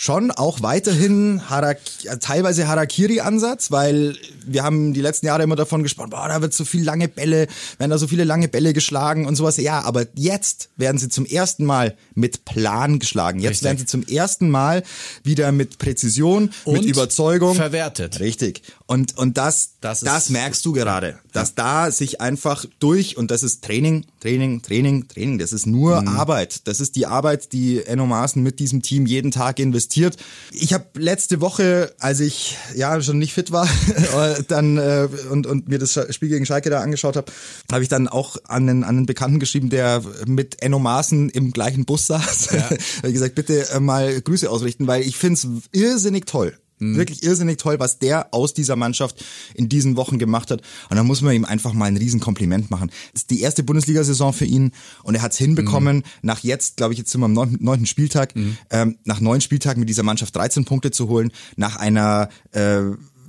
schon 0.00 0.30
auch 0.30 0.62
weiterhin 0.62 1.50
Harak 1.50 1.78
teilweise 2.20 2.66
Harakiri-Ansatz, 2.66 3.70
weil 3.70 4.16
wir 4.46 4.62
haben 4.62 4.94
die 4.94 5.02
letzten 5.02 5.26
Jahre 5.26 5.42
immer 5.42 5.56
davon 5.56 5.82
gesprochen, 5.82 6.08
boah, 6.08 6.26
da 6.26 6.40
wird 6.40 6.54
so 6.54 6.64
viel 6.64 6.82
lange 6.82 7.06
Bälle, 7.06 7.48
werden 7.76 7.90
da 7.90 7.98
so 7.98 8.06
viele 8.06 8.24
lange 8.24 8.48
Bälle 8.48 8.72
geschlagen 8.72 9.26
und 9.26 9.36
sowas. 9.36 9.58
Ja, 9.58 9.82
aber 9.82 10.06
jetzt 10.14 10.70
werden 10.78 10.96
sie 10.96 11.10
zum 11.10 11.26
ersten 11.26 11.66
Mal 11.66 11.98
mit 12.14 12.46
Plan 12.46 12.98
geschlagen. 12.98 13.40
Jetzt 13.40 13.50
Richtig. 13.50 13.64
werden 13.66 13.78
sie 13.78 13.84
zum 13.84 14.06
ersten 14.06 14.48
Mal 14.48 14.84
wieder 15.22 15.52
mit 15.52 15.76
Präzision, 15.76 16.44
mit 16.44 16.52
Und 16.64 16.86
Überzeugung 16.86 17.54
verwertet. 17.54 18.20
Richtig. 18.20 18.62
Und, 18.90 19.16
und 19.18 19.38
das, 19.38 19.74
Das 19.80 20.00
das, 20.00 20.30
merkst 20.30 20.66
du 20.66 20.72
gerade, 20.72 21.20
dass 21.32 21.54
da 21.54 21.92
sich 21.92 22.20
einfach 22.20 22.64
durch, 22.80 23.16
und 23.16 23.30
das 23.30 23.44
ist 23.44 23.62
Training, 23.62 24.04
Training, 24.18 24.62
Training, 24.62 25.06
Training, 25.06 25.38
das 25.38 25.52
ist 25.52 25.64
nur 25.64 26.02
Mhm. 26.02 26.08
Arbeit. 26.08 26.66
Das 26.66 26.80
ist 26.80 26.96
die 26.96 27.06
Arbeit, 27.06 27.52
die 27.52 27.84
Enno 27.84 28.06
Maaßen 28.06 28.42
mit 28.42 28.58
diesem 28.58 28.82
Team 28.82 29.06
jeden 29.06 29.30
Tag 29.30 29.60
investiert. 29.60 30.16
Ich 30.50 30.72
habe 30.72 30.86
letzte 30.94 31.40
Woche, 31.40 31.94
als 32.00 32.18
ich 32.18 32.56
ja 32.74 33.00
schon 33.00 33.20
nicht 33.20 33.32
fit 33.32 33.52
war, 33.52 33.68
äh, 33.96 34.42
dann 34.48 34.76
äh, 34.76 35.06
und, 35.30 35.46
und 35.46 35.68
mir 35.68 35.78
das 35.78 35.96
Spiel 36.10 36.28
gegen 36.28 36.44
Schalke 36.44 36.68
da 36.68 36.80
angeschaut 36.80 37.14
habe, 37.14 37.30
habe 37.70 37.84
ich 37.84 37.88
dann 37.88 38.08
auch 38.08 38.38
an 38.48 38.68
einen, 38.68 38.82
an 38.82 38.96
einen 38.96 39.06
Bekannten 39.06 39.38
geschrieben, 39.38 39.70
der 39.70 40.02
mit 40.26 40.62
Enno 40.62 40.80
Maaßen 40.80 41.28
im 41.30 41.52
gleichen 41.52 41.84
Bus 41.84 42.08
saß. 42.08 42.48
Ja. 42.50 42.70
habe 43.04 43.12
gesagt, 43.12 43.36
bitte 43.36 43.70
äh, 43.70 43.78
mal 43.78 44.20
Grüße 44.20 44.50
ausrichten, 44.50 44.88
weil 44.88 45.02
ich 45.02 45.16
find's 45.16 45.46
irrsinnig 45.70 46.26
toll. 46.26 46.58
Wirklich 46.96 47.22
irrsinnig 47.22 47.58
toll, 47.58 47.78
was 47.78 47.98
der 47.98 48.32
aus 48.32 48.54
dieser 48.54 48.76
Mannschaft 48.76 49.24
in 49.54 49.68
diesen 49.68 49.96
Wochen 49.96 50.18
gemacht 50.18 50.50
hat. 50.50 50.62
Und 50.88 50.96
da 50.96 51.04
muss 51.04 51.20
man 51.20 51.34
ihm 51.34 51.44
einfach 51.44 51.72
mal 51.72 51.86
ein 51.86 51.96
Riesenkompliment 51.96 52.70
machen. 52.70 52.90
Das 53.12 53.22
ist 53.22 53.30
die 53.30 53.40
erste 53.40 53.62
Bundesliga-Saison 53.62 54.32
für 54.32 54.46
ihn 54.46 54.72
und 55.02 55.14
er 55.14 55.22
hat 55.22 55.32
es 55.32 55.38
hinbekommen, 55.38 56.02
nach 56.22 56.40
jetzt, 56.40 56.76
glaube 56.76 56.92
ich, 56.94 56.98
jetzt 56.98 57.10
sind 57.10 57.20
wir 57.20 57.26
am 57.26 57.34
neunten, 57.34 57.86
Spieltag, 57.86 58.34
ähm, 58.70 58.98
nach 59.04 59.20
neun 59.20 59.40
Spieltagen 59.40 59.80
mit 59.80 59.88
dieser 59.88 60.02
Mannschaft 60.02 60.34
13 60.36 60.64
Punkte 60.64 60.90
zu 60.90 61.08
holen, 61.08 61.32
nach 61.56 61.76
einer, 61.76 62.28
äh, 62.52 62.82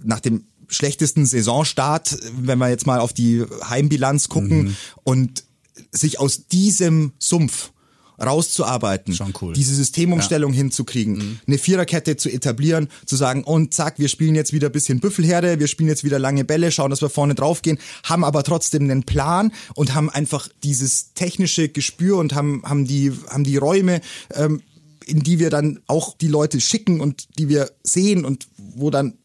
nach 0.04 0.20
dem 0.20 0.46
schlechtesten 0.68 1.26
Saisonstart, 1.26 2.18
wenn 2.40 2.58
wir 2.58 2.70
jetzt 2.70 2.88
mal 2.88 3.00
auf 3.00 3.14
die 3.14 3.44
Heimbilanz 3.68 4.30
gucken 4.30 4.76
und 5.04 5.44
sich 5.92 6.20
aus 6.20 6.48
diesem 6.48 7.14
Sumpf 7.20 7.72
rauszuarbeiten, 8.22 9.14
Schon 9.14 9.34
cool. 9.42 9.54
diese 9.54 9.74
Systemumstellung 9.76 10.54
hinzukriegen, 10.54 11.40
eine 11.48 11.58
Viererkette 11.58 12.18
zu 12.18 12.30
etablieren, 12.30 12.88
zu 13.06 13.16
sagen, 13.16 13.44
und 13.44 13.74
zack, 13.74 14.00
wir 14.00 14.08
spielen 14.08 14.36
jetzt 14.36 14.54
wieder 14.54 14.70
ein 14.70 14.72
bisschen 14.72 15.00
Büffelherde, 15.00 15.60
wir 15.60 15.68
spielen 15.68 15.90
jetzt 15.90 16.04
wieder 16.04 16.20
lange 16.20 16.46
Bälle, 16.46 16.72
schauen, 16.72 16.90
dass 16.90 17.02
wir 17.02 17.10
vorne 17.10 17.36
drauf 17.36 17.62
gehen, 17.62 17.80
haben 18.04 18.24
aber 18.24 18.44
trotzdem 18.44 18.84
einen 18.84 19.04
Plan 19.04 19.52
und 19.76 19.96
haben 19.96 20.10
einfach 20.10 20.48
dieses 20.64 21.14
technische 21.14 21.70
Gespür 21.70 22.18
und 22.18 22.34
haben, 22.34 22.62
haben, 22.64 22.86
die, 22.86 23.12
haben 23.30 23.44
die 23.44 23.58
Räume, 23.58 24.02
ähm, 24.34 24.62
in 25.06 25.22
die 25.22 25.40
wir 25.40 25.50
dann 25.50 25.80
auch 25.88 26.16
die 26.18 26.28
Leute 26.28 26.62
schicken 26.62 27.02
und 27.02 27.38
die 27.38 27.50
wir 27.50 27.72
sehen 27.84 28.24
und 28.24 28.48
wo 28.58 28.90
dann 28.90 29.16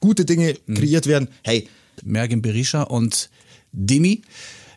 gute 0.00 0.24
Dinge 0.24 0.54
kreiert 0.74 1.06
werden. 1.06 1.28
Hey, 1.42 1.68
Mergin 2.04 2.42
Berisha 2.42 2.82
und 2.82 3.30
Demi. 3.72 4.22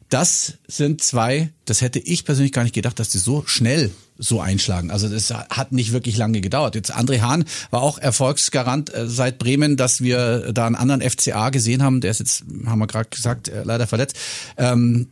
Das 0.09 0.53
sind 0.67 1.01
zwei, 1.01 1.49
das 1.65 1.81
hätte 1.81 1.99
ich 1.99 2.25
persönlich 2.25 2.51
gar 2.51 2.63
nicht 2.63 2.75
gedacht, 2.75 2.99
dass 2.99 3.09
die 3.09 3.17
so 3.17 3.43
schnell 3.47 3.91
so 4.17 4.39
einschlagen. 4.39 4.91
Also 4.91 5.09
das 5.09 5.31
hat 5.31 5.71
nicht 5.71 5.91
wirklich 5.91 6.17
lange 6.17 6.41
gedauert. 6.41 6.75
Jetzt 6.75 6.95
André 6.95 7.21
Hahn 7.21 7.43
war 7.69 7.81
auch 7.81 7.97
Erfolgsgarant 7.97 8.93
äh, 8.93 9.07
seit 9.07 9.39
Bremen, 9.39 9.77
dass 9.77 10.01
wir 10.01 10.53
da 10.53 10.67
einen 10.67 10.75
anderen 10.75 11.01
FCA 11.01 11.49
gesehen 11.49 11.83
haben. 11.83 12.01
Der 12.01 12.11
ist 12.11 12.19
jetzt, 12.19 12.43
haben 12.65 12.79
wir 12.79 12.87
gerade 12.87 13.09
gesagt, 13.09 13.49
äh, 13.49 13.63
leider 13.63 13.87
verletzt. 13.87 14.15
Ähm, 14.57 15.07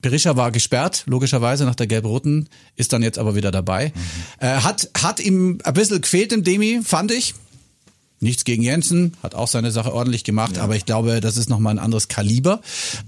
Berisha 0.00 0.36
war 0.36 0.52
gesperrt, 0.52 1.02
logischerweise 1.06 1.64
nach 1.64 1.74
der 1.74 1.88
gelb-roten, 1.88 2.48
ist 2.76 2.92
dann 2.92 3.02
jetzt 3.02 3.18
aber 3.18 3.34
wieder 3.34 3.50
dabei. 3.50 3.92
Äh, 4.38 4.46
hat, 4.46 4.88
hat 4.96 5.18
ihm 5.18 5.58
ein 5.64 5.74
bisschen 5.74 6.00
gefehlt 6.00 6.32
im 6.32 6.44
Demi, 6.44 6.80
fand 6.84 7.10
ich. 7.10 7.34
Nichts 8.20 8.44
gegen 8.44 8.62
Jensen, 8.62 9.14
hat 9.22 9.34
auch 9.34 9.48
seine 9.48 9.70
Sache 9.70 9.92
ordentlich 9.92 10.24
gemacht, 10.24 10.58
aber 10.58 10.74
ich 10.74 10.86
glaube, 10.86 11.20
das 11.20 11.36
ist 11.36 11.48
nochmal 11.48 11.74
ein 11.74 11.78
anderes 11.78 12.08
Kaliber. 12.08 12.60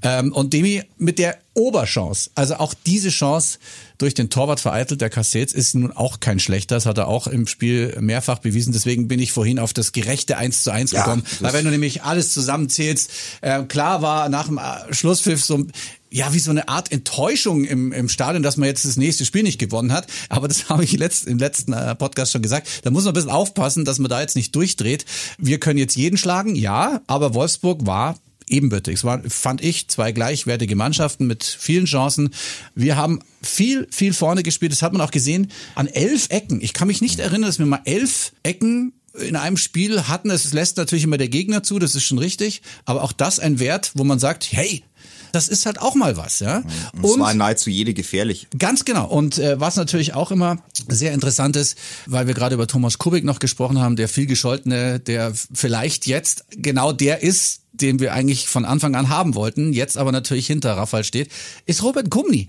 Ähm, 0.02 0.32
und 0.32 0.52
Demi 0.52 0.82
mit 0.98 1.18
der 1.18 1.38
Oberchance, 1.54 2.30
also 2.34 2.56
auch 2.56 2.74
diese 2.86 3.08
Chance 3.08 3.58
durch 3.98 4.14
den 4.14 4.30
Torwart 4.30 4.60
vereitelt, 4.60 5.00
der 5.00 5.10
Castells, 5.10 5.52
ist 5.52 5.74
nun 5.74 5.92
auch 5.92 6.20
kein 6.20 6.38
schlechter. 6.38 6.76
Das 6.76 6.86
hat 6.86 6.96
er 6.96 7.08
auch 7.08 7.26
im 7.26 7.46
Spiel 7.46 7.96
mehrfach 8.00 8.38
bewiesen. 8.38 8.72
Deswegen 8.72 9.08
bin 9.08 9.20
ich 9.20 9.32
vorhin 9.32 9.58
auf 9.58 9.72
das 9.72 9.92
gerechte 9.92 10.36
1 10.36 10.62
zu 10.62 10.72
1 10.72 10.92
Ja, 10.92 11.02
gekommen. 11.02 11.24
Weil 11.40 11.52
wenn 11.52 11.64
du 11.64 11.70
nämlich 11.70 12.02
alles 12.02 12.32
zusammenzählst, 12.32 13.10
äh, 13.42 13.62
klar 13.64 14.00
war 14.00 14.28
nach 14.28 14.46
dem 14.46 14.58
äh, 14.58 14.94
Schlusspfiff 14.94 15.44
so 15.44 15.66
ja, 16.10 16.32
wie 16.32 16.40
so 16.40 16.50
eine 16.50 16.68
Art 16.68 16.90
Enttäuschung 16.90 17.64
im, 17.64 17.92
im 17.92 18.08
Stadion, 18.08 18.42
dass 18.42 18.56
man 18.56 18.68
jetzt 18.68 18.84
das 18.84 18.96
nächste 18.96 19.24
Spiel 19.24 19.44
nicht 19.44 19.58
gewonnen 19.58 19.92
hat. 19.92 20.06
Aber 20.28 20.48
das 20.48 20.68
habe 20.68 20.84
ich 20.84 20.92
letzt, 20.92 21.26
im 21.26 21.38
letzten 21.38 21.72
äh, 21.72 21.94
Podcast 21.94 22.32
schon 22.32 22.42
gesagt. 22.42 22.68
Da 22.82 22.90
muss 22.90 23.04
man 23.04 23.12
ein 23.12 23.14
bisschen 23.14 23.30
aufpassen, 23.30 23.84
dass 23.84 23.98
man 23.98 24.10
da 24.10 24.20
jetzt 24.20 24.36
nicht 24.36 24.54
durchdreht. 24.54 25.04
Wir 25.38 25.60
können 25.60 25.78
jetzt 25.78 25.96
jeden 25.96 26.16
schlagen, 26.16 26.56
ja, 26.56 27.00
aber 27.06 27.34
Wolfsburg 27.34 27.86
war 27.86 28.16
ebenbürtig. 28.50 28.94
Es 28.94 29.04
waren, 29.04 29.28
fand 29.28 29.62
ich, 29.62 29.88
zwei 29.88 30.12
gleichwertige 30.12 30.76
Mannschaften 30.76 31.26
mit 31.26 31.44
vielen 31.44 31.86
Chancen. 31.86 32.30
Wir 32.74 32.96
haben 32.96 33.20
viel, 33.42 33.86
viel 33.90 34.12
vorne 34.12 34.42
gespielt. 34.42 34.72
Das 34.72 34.82
hat 34.82 34.92
man 34.92 35.00
auch 35.02 35.10
gesehen 35.10 35.50
an 35.74 35.86
elf 35.86 36.26
Ecken. 36.30 36.60
Ich 36.60 36.72
kann 36.72 36.88
mich 36.88 37.00
nicht 37.00 37.18
erinnern, 37.18 37.42
dass 37.42 37.58
wir 37.58 37.66
mal 37.66 37.82
elf 37.84 38.32
Ecken 38.42 38.92
in 39.14 39.36
einem 39.36 39.56
Spiel 39.56 40.02
hatten. 40.08 40.30
Es 40.30 40.52
lässt 40.52 40.76
natürlich 40.76 41.04
immer 41.04 41.18
der 41.18 41.28
Gegner 41.28 41.62
zu, 41.62 41.78
das 41.78 41.94
ist 41.94 42.04
schon 42.04 42.18
richtig. 42.18 42.62
Aber 42.84 43.02
auch 43.02 43.12
das 43.12 43.38
ein 43.38 43.58
Wert, 43.58 43.92
wo 43.94 44.04
man 44.04 44.18
sagt, 44.18 44.52
hey, 44.52 44.84
das 45.32 45.48
ist 45.48 45.66
halt 45.66 45.80
auch 45.80 45.94
mal 45.94 46.16
was, 46.16 46.40
ja. 46.40 46.62
und 47.00 47.04
es 47.04 47.18
war 47.18 47.34
nahezu 47.34 47.70
jede 47.70 47.94
gefährlich. 47.94 48.48
Ganz 48.58 48.84
genau. 48.84 49.06
Und 49.06 49.38
äh, 49.38 49.60
was 49.60 49.76
natürlich 49.76 50.14
auch 50.14 50.30
immer 50.30 50.58
sehr 50.88 51.12
interessant 51.12 51.56
ist, 51.56 51.78
weil 52.06 52.26
wir 52.26 52.34
gerade 52.34 52.54
über 52.54 52.66
Thomas 52.66 52.98
Kubik 52.98 53.24
noch 53.24 53.38
gesprochen 53.38 53.78
haben, 53.78 53.96
der 53.96 54.08
viel 54.08 54.26
gescholtene, 54.26 54.98
der 54.98 55.32
vielleicht 55.52 56.06
jetzt 56.06 56.44
genau 56.50 56.92
der 56.92 57.22
ist, 57.22 57.60
den 57.80 58.00
wir 58.00 58.12
eigentlich 58.12 58.46
von 58.48 58.64
Anfang 58.64 58.94
an 58.94 59.08
haben 59.08 59.34
wollten, 59.34 59.72
jetzt 59.72 59.96
aber 59.96 60.12
natürlich 60.12 60.46
hinter 60.46 60.72
Rafael 60.76 61.04
steht, 61.04 61.30
ist 61.66 61.82
Robert 61.82 62.10
Kumni. 62.10 62.48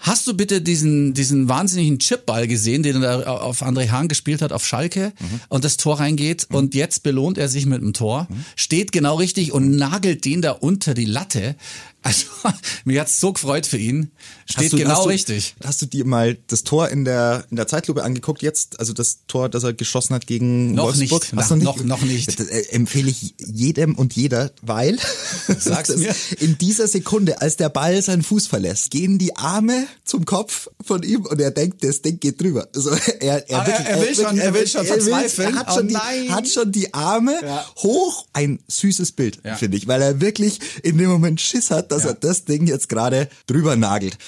Hast 0.00 0.26
du 0.26 0.34
bitte 0.34 0.60
diesen, 0.60 1.14
diesen 1.14 1.48
wahnsinnigen 1.48 1.98
Chipball 1.98 2.46
gesehen, 2.46 2.82
den 2.82 3.02
er 3.02 3.18
da 3.18 3.32
auf 3.36 3.62
André 3.62 3.90
Hahn 3.90 4.08
gespielt 4.08 4.42
hat 4.42 4.52
auf 4.52 4.66
Schalke 4.66 5.12
und 5.48 5.64
das 5.64 5.76
Tor 5.76 6.00
reingeht 6.00 6.46
und 6.50 6.74
jetzt 6.74 7.02
belohnt 7.02 7.38
er 7.38 7.48
sich 7.48 7.66
mit 7.66 7.80
einem 7.80 7.92
Tor, 7.92 8.28
steht 8.56 8.92
genau 8.92 9.16
richtig 9.16 9.52
und 9.52 9.76
nagelt 9.76 10.24
den 10.24 10.42
da 10.42 10.52
unter 10.52 10.94
die 10.94 11.04
Latte. 11.04 11.56
Also, 12.02 12.26
mir 12.84 13.00
hat's 13.00 13.20
so 13.20 13.32
gefreut 13.32 13.66
für 13.66 13.78
ihn. 13.78 14.10
Steht 14.50 14.72
du- 14.72 14.76
genau 14.76 15.04
du, 15.04 15.08
richtig. 15.10 15.54
Hast 15.64 15.80
du 15.82 15.86
dir 15.86 16.04
mal 16.04 16.36
das 16.48 16.64
Tor 16.64 16.88
in 16.88 17.04
der 17.04 17.44
in 17.50 17.56
der 17.56 17.66
Zeitlupe 17.68 18.02
angeguckt 18.02 18.42
jetzt? 18.42 18.80
Also 18.80 18.92
das 18.92 19.20
Tor, 19.28 19.48
das 19.48 19.62
er 19.64 19.72
geschossen 19.72 20.14
hat 20.14 20.26
gegen 20.26 20.74
Noch 20.74 20.86
Wolfsburg? 20.96 21.22
nicht. 21.22 21.32
Hast 21.36 21.50
Na, 21.50 21.56
du 21.56 21.62
noch- 21.62 21.84
noch 21.84 22.02
nicht. 22.02 22.38
Das 22.40 22.46
äh, 22.48 22.62
empfehle 22.70 23.08
ich 23.10 23.34
jedem 23.38 23.94
und 23.94 24.14
jeder, 24.14 24.50
weil 24.62 24.98
Sag's 25.58 25.96
mir. 25.96 26.14
in 26.40 26.58
dieser 26.58 26.88
Sekunde, 26.88 27.40
als 27.40 27.56
der 27.56 27.68
Ball 27.68 28.02
seinen 28.02 28.22
Fuß 28.22 28.46
verlässt, 28.48 28.90
gehen 28.90 29.18
die 29.18 29.36
Arme 29.36 29.86
zum 30.04 30.24
Kopf 30.24 30.68
von 30.84 31.02
ihm 31.02 31.24
und 31.26 31.40
er 31.40 31.50
denkt, 31.52 31.84
das 31.84 32.02
Ding 32.02 32.18
geht 32.20 32.40
drüber. 32.40 32.68
Also 32.74 32.90
er, 33.20 33.48
er, 33.48 33.60
Ah, 33.60 33.66
wirklich- 33.66 33.86
er 33.88 34.00
will 34.00 34.14
schon- 34.14 34.38
er 34.38 34.54
will 34.54 34.66
schon 34.66 34.84
er 34.86 34.96
will- 34.96 35.02
verzweifeln. 35.02 35.54
Er 35.54 35.60
hat 35.60 35.66
Oh 35.70 35.74
schon, 35.76 35.88
die, 35.88 35.94
nein. 35.94 36.30
hat 36.30 36.48
schon 36.48 36.72
die 36.72 36.92
Arme 36.94 37.34
Ja. 37.42 37.64
hoch. 37.82 38.26
Ein 38.32 38.58
süßes 38.68 39.12
Bild, 39.12 39.38
Ja. 39.44 39.54
finde 39.56 39.76
ich, 39.76 39.86
weil 39.86 40.02
er 40.02 40.20
wirklich 40.20 40.58
in 40.82 40.98
dem 40.98 41.08
Moment 41.10 41.40
Schiss 41.40 41.70
hat, 41.70 41.91
dass 41.92 42.04
Ja. 42.04 42.10
er 42.10 42.14
das 42.14 42.44
Ding 42.44 42.66
jetzt 42.66 42.88
gerade 42.88 43.28
drüber 43.46 43.76
nagelt. 43.76 44.18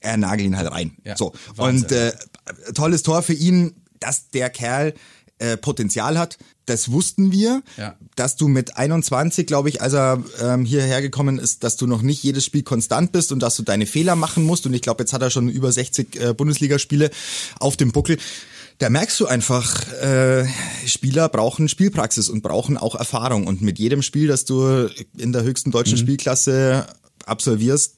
Er 0.00 0.16
nagelt 0.16 0.46
ihn 0.46 0.56
halt 0.56 0.70
rein. 0.72 0.92
Ja, 1.04 1.16
so. 1.16 1.32
Wahnsinn. 1.56 1.84
Und 1.84 1.92
äh, 1.92 2.12
tolles 2.74 3.02
Tor 3.02 3.22
für 3.22 3.34
ihn, 3.34 3.74
dass 3.98 4.30
der 4.30 4.48
Kerl 4.48 4.94
äh, 5.38 5.56
Potenzial 5.56 6.18
hat. 6.18 6.38
Das 6.66 6.90
wussten 6.92 7.32
wir, 7.32 7.62
Ja. 7.76 7.96
dass 8.14 8.36
du 8.36 8.46
mit 8.48 8.76
21, 8.76 9.46
glaube 9.46 9.68
ich, 9.68 9.82
als 9.82 9.92
er 9.94 10.22
ähm, 10.40 10.64
hierher 10.64 11.02
gekommen 11.02 11.38
ist, 11.38 11.64
dass 11.64 11.76
du 11.76 11.86
noch 11.86 12.00
nicht 12.02 12.22
jedes 12.22 12.44
Spiel 12.44 12.62
konstant 12.62 13.10
bist 13.12 13.32
und 13.32 13.40
dass 13.40 13.56
du 13.56 13.62
deine 13.62 13.86
Fehler 13.86 14.16
machen 14.16 14.44
musst. 14.44 14.66
Und 14.66 14.74
ich 14.74 14.82
glaube, 14.82 15.02
jetzt 15.02 15.12
hat 15.12 15.22
er 15.22 15.30
schon 15.30 15.48
über 15.48 15.72
60 15.72 16.16
äh, 16.20 16.34
Bundesligaspiele 16.34 17.10
auf 17.58 17.76
dem 17.76 17.90
Buckel. 17.92 18.18
Da 18.78 18.88
merkst 18.88 19.18
du 19.20 19.26
einfach, 19.26 19.86
äh, 20.00 20.46
Spieler 20.86 21.28
brauchen 21.28 21.68
Spielpraxis 21.68 22.28
und 22.30 22.42
brauchen 22.42 22.78
auch 22.78 22.94
Erfahrung. 22.94 23.46
Und 23.46 23.60
mit 23.60 23.78
jedem 23.78 24.00
Spiel, 24.00 24.28
das 24.28 24.44
du 24.46 24.88
in 25.18 25.32
der 25.32 25.42
höchsten 25.42 25.70
deutschen 25.70 25.98
mhm. 25.98 26.02
Spielklasse 26.02 26.86
absolvierst, 27.28 27.96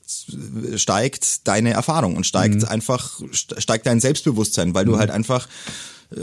steigt 0.77 1.47
deine 1.49 1.73
Erfahrung 1.73 2.17
und 2.17 2.27
steigt 2.27 2.63
mhm. 2.63 2.65
einfach, 2.65 3.21
steigt 3.33 3.87
dein 3.87 4.01
Selbstbewusstsein, 4.01 4.75
weil 4.75 4.85
du 4.85 4.93
mhm. 4.93 4.99
halt 4.99 5.11
einfach 5.11 5.49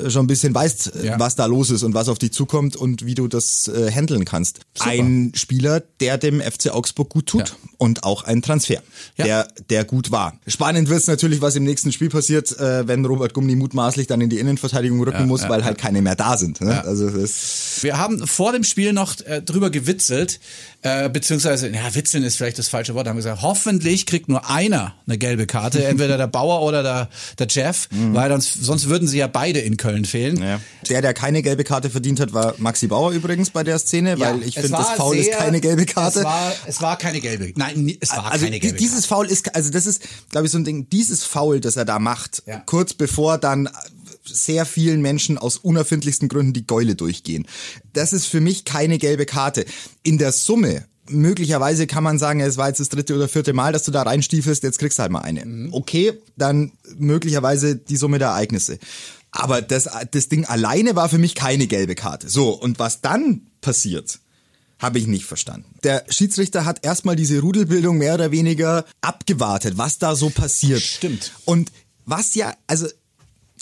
schon 0.09 0.25
ein 0.25 0.27
bisschen 0.27 0.53
weißt, 0.53 0.95
äh, 0.95 1.07
ja. 1.07 1.19
was 1.19 1.35
da 1.35 1.45
los 1.45 1.69
ist 1.69 1.83
und 1.83 1.93
was 1.93 2.09
auf 2.09 2.19
dich 2.19 2.31
zukommt 2.31 2.75
und 2.75 3.05
wie 3.05 3.15
du 3.15 3.27
das 3.27 3.67
äh, 3.67 3.91
handeln 3.91 4.25
kannst. 4.25 4.59
Super. 4.73 4.89
Ein 4.89 5.31
Spieler, 5.35 5.81
der 5.99 6.17
dem 6.17 6.41
FC 6.41 6.69
Augsburg 6.71 7.09
gut 7.09 7.27
tut 7.27 7.49
ja. 7.49 7.55
und 7.77 8.03
auch 8.03 8.23
ein 8.23 8.41
Transfer, 8.41 8.81
ja. 9.17 9.25
der 9.25 9.47
der 9.69 9.85
gut 9.85 10.11
war. 10.11 10.39
Spannend 10.47 10.89
wird 10.89 11.01
es 11.01 11.07
natürlich, 11.07 11.41
was 11.41 11.55
im 11.55 11.63
nächsten 11.63 11.91
Spiel 11.91 12.09
passiert, 12.09 12.57
äh, 12.59 12.87
wenn 12.87 13.05
Robert 13.05 13.33
Gumni 13.33 13.55
mutmaßlich 13.55 14.07
dann 14.07 14.21
in 14.21 14.29
die 14.29 14.39
Innenverteidigung 14.39 15.01
rücken 15.01 15.27
muss, 15.27 15.47
weil 15.49 15.63
halt 15.63 15.77
keine 15.77 16.01
mehr 16.01 16.15
da 16.15 16.37
sind. 16.37 16.61
Ne? 16.61 16.83
Also 16.83 17.09
das 17.09 17.79
Wir 17.81 17.97
haben 17.97 18.25
vor 18.27 18.51
dem 18.51 18.63
Spiel 18.63 18.93
noch 18.93 19.19
äh, 19.21 19.41
drüber 19.41 19.69
gewitzelt, 19.69 20.39
äh, 20.81 21.09
beziehungsweise, 21.09 21.69
ja, 21.69 21.93
witzeln 21.93 22.23
ist 22.23 22.37
vielleicht 22.37 22.57
das 22.57 22.69
falsche 22.69 22.95
Wort, 22.95 23.07
haben 23.07 23.17
gesagt, 23.17 23.41
hoffentlich 23.41 24.05
kriegt 24.05 24.29
nur 24.29 24.49
einer 24.49 24.95
eine 25.05 25.17
gelbe 25.17 25.45
Karte, 25.45 25.83
entweder 25.85 26.17
der 26.17 26.27
Bauer 26.27 26.61
oder 26.61 26.83
der, 26.83 27.09
der 27.37 27.47
Jeff, 27.49 27.89
mhm. 27.91 28.13
weil 28.13 28.29
sonst, 28.29 28.53
sonst 28.63 28.89
würden 28.89 29.07
sie 29.07 29.17
ja 29.17 29.27
beide 29.27 29.59
in 29.59 29.75
Köln 29.79 30.05
fehlen. 30.05 30.37
Ja. 30.37 30.61
Der, 30.87 31.01
der 31.01 31.15
keine 31.15 31.41
gelbe 31.41 31.63
Karte 31.63 31.89
verdient 31.89 32.19
hat, 32.19 32.33
war 32.33 32.53
Maxi 32.59 32.87
Bauer 32.87 33.11
übrigens 33.11 33.49
bei 33.49 33.63
der 33.63 33.79
Szene, 33.79 34.11
ja, 34.11 34.19
weil 34.19 34.43
ich 34.43 34.53
finde, 34.53 34.69
das 34.69 34.91
Foul 34.91 35.15
sehr, 35.15 35.31
ist 35.31 35.39
keine 35.39 35.59
gelbe 35.59 35.85
Karte. 35.85 36.19
Es 36.19 36.25
war, 36.25 36.53
es 36.67 36.81
war 36.81 36.97
keine 36.97 37.19
gelbe, 37.19 37.51
nein, 37.55 37.97
es 37.99 38.11
war 38.11 38.31
also 38.31 38.45
keine 38.45 38.59
gelbe 38.59 38.75
Karte. 38.75 38.83
Dieses 38.83 39.07
Foul 39.07 39.25
ist, 39.25 39.55
also 39.55 39.71
das 39.71 39.87
ist, 39.87 40.03
glaube 40.29 40.45
ich, 40.45 40.51
so 40.51 40.59
ein 40.59 40.65
Ding, 40.65 40.87
dieses 40.89 41.23
Foul, 41.23 41.59
das 41.59 41.75
er 41.75 41.85
da 41.85 41.97
macht, 41.97 42.43
ja. 42.45 42.61
kurz 42.65 42.93
bevor 42.93 43.39
dann 43.39 43.67
sehr 44.23 44.65
vielen 44.65 45.01
Menschen 45.01 45.39
aus 45.39 45.57
unerfindlichsten 45.57 46.29
Gründen 46.29 46.53
die 46.53 46.67
Geule 46.67 46.93
durchgehen. 46.93 47.47
Das 47.93 48.13
ist 48.13 48.25
für 48.25 48.41
mich 48.41 48.65
keine 48.65 48.99
gelbe 48.99 49.25
Karte. 49.25 49.65
In 50.03 50.19
der 50.19 50.31
Summe 50.31 50.85
möglicherweise 51.09 51.87
kann 51.87 52.03
man 52.03 52.19
sagen, 52.19 52.39
es 52.39 52.57
war 52.57 52.67
jetzt 52.67 52.79
das 52.79 52.89
dritte 52.89 53.15
oder 53.15 53.27
vierte 53.27 53.53
Mal, 53.53 53.73
dass 53.73 53.83
du 53.83 53.91
da 53.91 54.03
reinstiefelst, 54.03 54.63
jetzt 54.63 54.79
kriegst 54.79 54.99
du 54.99 55.01
halt 55.01 55.11
mal 55.11 55.21
eine. 55.21 55.45
Mhm. 55.45 55.73
Okay, 55.73 56.13
dann 56.37 56.71
möglicherweise 56.97 57.75
die 57.75 57.97
Summe 57.97 58.19
der 58.19 58.29
Ereignisse. 58.29 58.77
Aber 59.31 59.61
das, 59.61 59.87
das 60.11 60.29
Ding 60.29 60.45
alleine 60.45 60.95
war 60.95 61.09
für 61.09 61.17
mich 61.17 61.35
keine 61.35 61.67
gelbe 61.67 61.95
Karte. 61.95 62.29
So, 62.29 62.49
und 62.49 62.79
was 62.79 63.01
dann 63.01 63.47
passiert, 63.61 64.19
habe 64.79 64.97
ich 64.97 65.07
nicht 65.07 65.25
verstanden. 65.25 65.75
Der 65.83 66.05
Schiedsrichter 66.09 66.65
hat 66.65 66.85
erstmal 66.85 67.15
diese 67.15 67.39
Rudelbildung 67.39 67.97
mehr 67.97 68.15
oder 68.15 68.31
weniger 68.31 68.85
abgewartet, 69.01 69.77
was 69.77 69.99
da 69.99 70.15
so 70.15 70.29
passiert. 70.29 70.81
Stimmt. 70.81 71.33
Und 71.45 71.71
was 72.05 72.33
ja, 72.35 72.55
also 72.65 72.87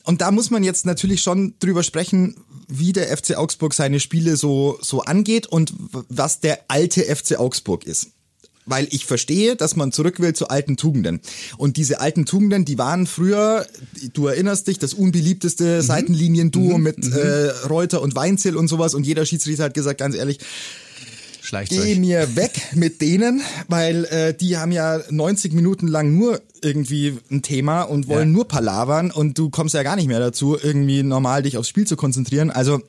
und 0.04 0.22
da 0.22 0.32
muss 0.32 0.52
man 0.52 0.64
jetzt 0.64 0.86
natürlich 0.86 1.22
schon 1.22 1.56
drüber 1.60 1.84
sprechen, 1.84 2.38
wie 2.70 2.94
der 2.94 3.16
FC 3.16 3.36
Augsburg 3.36 3.74
seine 3.74 4.00
Spiele 4.00 4.38
so, 4.38 4.80
so 4.82 5.02
angeht 5.02 5.48
und 5.48 5.74
was 5.78 6.40
der 6.40 6.62
alte 6.70 7.04
FC 7.04 7.38
Augsburg 7.38 7.84
ist 7.84 8.12
weil 8.68 8.88
ich 8.92 9.06
verstehe, 9.06 9.56
dass 9.56 9.76
man 9.76 9.92
zurück 9.92 10.20
will 10.20 10.34
zu 10.34 10.50
alten 10.50 10.78
Tugenden. 10.78 11.22
Und 11.58 11.78
diese 11.78 12.00
alten 12.00 12.26
Tugenden, 12.26 12.66
die 12.66 12.78
waren 12.78 13.08
früher, 13.08 13.66
du 14.14 14.28
erinnerst 14.28 14.68
dich, 14.68 14.78
das 14.78 14.94
unbeliebteste 14.94 15.78
mhm. 15.78 15.82
Seitenlinien-Duo 15.82 16.78
mhm. 16.78 16.84
mit 16.84 17.04
mhm. 17.04 17.14
Äh, 17.14 17.50
Reuter 17.68 18.02
und 18.02 18.16
Weinzel 18.16 18.56
und 18.56 18.68
sowas. 18.68 18.94
Und 18.94 19.06
jeder 19.06 19.26
Schiedsrichter 19.26 19.66
hat 19.66 19.74
gesagt, 19.74 20.00
ganz 20.00 20.16
ehrlich, 20.16 20.40
Geh 21.70 21.96
mir 21.96 22.36
weg 22.36 22.74
mit 22.74 23.00
denen, 23.02 23.42
weil 23.70 24.04
äh, 24.06 24.34
die 24.34 24.58
haben 24.58 24.74
ja 24.74 25.00
90 25.10 25.54
Minuten 25.54 25.88
lang 25.88 26.14
nur 26.14 26.42
irgendwie 26.62 27.20
ein 27.32 27.42
Thema 27.42 27.84
und 27.84 28.10
wollen 28.10 28.30
ja. 28.30 28.34
nur 28.34 28.50
palavern 28.50 29.12
und 29.12 29.38
du 29.38 29.50
kommst 29.50 29.74
ja 29.74 29.84
gar 29.84 29.96
nicht 29.96 30.08
mehr 30.08 30.20
dazu, 30.20 30.58
irgendwie 30.62 31.04
normal 31.04 31.44
dich 31.44 31.58
aufs 31.58 31.70
Spiel 31.70 31.88
zu 31.88 31.96
konzentrieren. 31.96 32.52
Also 32.52 32.82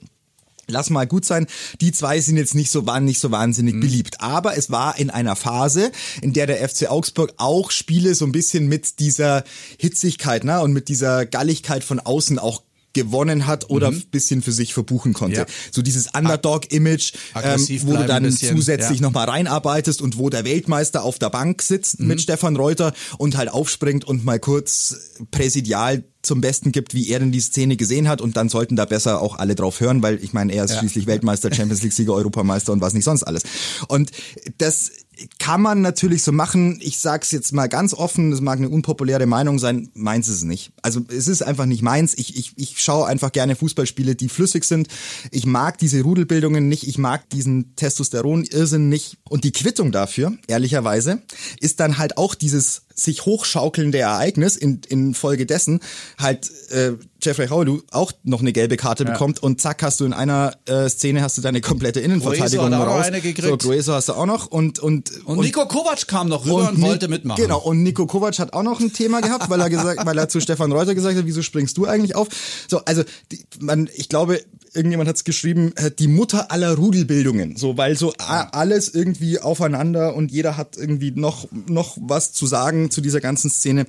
Lass 0.69 0.91
mal 0.91 1.07
gut 1.07 1.25
sein. 1.25 1.47
Die 1.81 1.93
zwei 1.93 2.21
sind 2.21 2.37
jetzt 2.37 2.55
nicht 2.55 2.71
so, 2.71 2.87
waren 2.87 3.05
nicht 3.05 3.21
so 3.21 3.31
wahnsinnig 3.31 3.75
mhm. 3.75 3.81
beliebt. 3.81 4.21
Aber 4.21 4.57
es 4.57 4.71
war 4.71 4.99
in 4.99 5.11
einer 5.11 5.35
Phase, 5.35 5.91
in 6.21 6.33
der 6.33 6.47
der 6.47 6.69
FC 6.69 6.91
Augsburg 6.91 7.35
auch 7.39 7.71
Spiele 7.71 8.15
so 8.15 8.25
ein 8.25 8.33
bisschen 8.33 8.69
mit 8.69 9.01
dieser 9.01 9.45
Hitzigkeit, 9.79 10.45
ne, 10.45 10.61
und 10.61 10.73
mit 10.73 10.89
dieser 10.89 11.27
Galligkeit 11.27 11.85
von 11.85 12.01
außen 12.01 12.39
auch 12.39 12.63
gewonnen 12.93 13.47
hat 13.47 13.71
oder 13.71 13.91
mhm. 13.91 14.03
bisschen 14.11 14.43
für 14.43 14.53
sich 14.53 14.75
verbuchen 14.75 15.13
konnte. 15.13 15.41
Ja. 15.41 15.47
So 15.71 15.83
dieses 15.83 16.09
Underdog-Image, 16.15 17.13
ähm, 17.43 17.67
wo 17.85 17.97
du 17.97 18.07
dann 18.07 18.31
zusätzlich 18.33 18.99
ja. 19.01 19.07
nochmal 19.07 19.29
reinarbeitest 19.29 20.03
und 20.03 20.19
wo 20.19 20.31
der 20.31 20.45
Weltmeister 20.45 21.05
auf 21.05 21.19
der 21.19 21.31
Bank 21.31 21.63
sitzt 21.63 22.01
mhm. 22.01 22.09
mit 22.09 22.21
Stefan 22.21 22.57
Reuter 22.57 22.93
und 23.19 23.37
halt 23.37 23.51
aufspringt 23.51 24.05
und 24.05 24.25
mal 24.25 24.41
kurz 24.41 24.97
präsidial 25.31 26.05
zum 26.29 26.41
Besten 26.41 26.71
gibt, 26.71 26.95
wie 26.95 27.09
er 27.09 27.19
denn 27.19 27.33
die 27.33 27.41
Szene 27.41 27.77
gesehen 27.77 28.07
hat 28.07 28.21
und 28.21 28.37
dann 28.37 28.49
sollten 28.49 28.77
da 28.77 28.85
besser 28.85 29.21
auch 29.21 29.39
alle 29.39 29.57
drauf 29.57 29.81
hören, 29.81 30.03
weil 30.03 30.23
ich 30.23 30.33
meine, 30.33 30.53
er 30.53 30.65
ist 30.65 30.73
ja. 30.73 30.79
schließlich 30.79 31.07
Weltmeister, 31.07 31.53
Champions 31.53 31.83
League 31.83 31.93
Sieger, 31.93 32.15
Europameister 32.15 32.73
und 32.73 32.81
was 32.81 32.95
nicht 32.95 33.05
sonst 33.05 33.25
alles. 33.25 33.43
Und 33.89 34.13
das 34.59 34.93
kann 35.39 35.61
man 35.61 35.81
natürlich 35.81 36.23
so 36.23 36.33
machen. 36.33 36.79
Ich 36.81 36.99
sag's 36.99 37.33
jetzt 37.33 37.53
mal 37.53 37.67
ganz 37.67 37.95
offen, 37.95 38.31
das 38.31 38.41
mag 38.41 38.59
eine 38.59 38.69
unpopuläre 38.69 39.27
Meinung 39.27 39.59
sein, 39.59 39.91
meins 39.95 40.29
ist 40.29 40.37
es 40.37 40.45
nicht. 40.45 40.73
Also 40.83 41.01
es 41.09 41.27
ist 41.27 41.43
einfach 41.43 41.67
nicht 41.67 41.83
meins. 41.83 42.15
Ich, 42.17 42.37
ich, 42.37 42.53
ich 42.57 42.83
schaue 42.83 43.07
einfach 43.07 43.33
gerne 43.33 43.57
Fußballspiele, 43.57 44.15
die 44.15 44.29
flüssig 44.29 44.65
sind. 44.65 44.89
Ich 45.33 45.47
mag 45.47 45.79
diese 45.79 46.03
Rudelbildungen 46.03 46.69
nicht, 46.69 46.87
ich 46.87 46.99
mag 46.99 47.29
diesen 47.31 47.75
Testosteron-Irrsinn 47.75 48.89
nicht. 48.89 49.19
Und 49.29 49.45
die 49.45 49.53
Quittung 49.53 49.91
dafür, 49.91 50.37
ehrlicherweise, 50.47 51.23
ist 51.61 51.81
dann 51.81 51.99
halt 51.99 52.17
auch 52.17 52.35
dieses 52.35 52.83
sich 52.99 53.25
hochschaukelnde 53.25 53.99
Ereignis 53.99 54.57
in, 54.57 54.81
in 54.89 55.15
Folge 55.15 55.47
dessen 55.47 55.81
halt 56.19 56.51
äh, 56.71 56.93
Jeffrey 57.21 57.49
Howell 57.49 57.83
auch 57.91 58.13
noch 58.23 58.41
eine 58.41 58.53
gelbe 58.53 58.77
Karte 58.77 59.05
ja. 59.05 59.13
bekommt 59.13 59.43
und 59.43 59.61
zack 59.61 59.83
hast 59.83 60.01
du 60.01 60.05
in 60.05 60.13
einer 60.13 60.57
äh, 60.67 60.89
Szene 60.89 61.23
hast 61.23 61.37
du 61.39 61.43
deine 61.43 61.61
komplette 61.61 62.01
Innenverteidigung 62.01 62.71
Grueso 62.71 62.83
raus. 62.83 63.07
Eine 63.07 63.21
gekriegt. 63.21 63.49
so 63.49 63.57
Grueso 63.57 63.93
hast 63.95 64.09
du 64.09 64.13
auch 64.15 64.27
noch 64.27 64.47
und 64.47 64.79
und 64.79 65.11
und, 65.11 65.27
und 65.27 65.41
Nico 65.41 65.67
Kovac 65.67 66.07
kam 66.07 66.29
noch 66.29 66.45
rüber 66.45 66.69
und, 66.69 66.77
und 66.77 66.83
wollte 66.83 67.09
mitmachen. 67.09 67.43
Genau 67.43 67.61
und 67.61 67.83
Nico 67.83 68.07
Kovac 68.07 68.39
hat 68.39 68.53
auch 68.53 68.63
noch 68.63 68.81
ein 68.81 68.93
Thema 68.93 69.21
gehabt, 69.21 69.51
weil 69.51 69.61
er 69.61 69.71
gesagt, 69.71 70.05
weil 70.05 70.19
er 70.19 70.29
zu 70.29 70.41
Stefan 70.41 70.73
Reuter 70.73 70.95
gesagt 70.95 71.17
hat, 71.17 71.27
wieso 71.27 71.43
springst 71.43 71.77
du 71.77 71.87
eigentlich 71.87 72.15
auf? 72.15 72.29
So 72.69 72.85
also 72.85 73.03
die, 73.33 73.45
man 73.61 73.89
ich 73.95 74.09
glaube 74.09 74.41
irgendjemand 74.75 75.09
hat 75.09 75.17
es 75.17 75.25
geschrieben, 75.25 75.73
äh, 75.77 75.91
die 75.91 76.09
Mutter 76.09 76.51
aller 76.51 76.75
Rudelbildungen. 76.75 77.57
So, 77.57 77.77
weil 77.77 77.97
so 77.97 78.13
alles 78.19 78.95
irgendwie 78.95 79.39
aufeinander 79.41 80.15
und 80.15 80.31
jeder 80.31 80.57
hat 80.57 80.77
irgendwie 80.77 81.11
noch, 81.11 81.49
noch 81.67 81.97
was 82.01 82.33
zu 82.33 82.47
sagen 82.47 82.88
zu 82.91 83.01
dieser 83.01 83.21
ganzen 83.21 83.51
Szene. 83.51 83.87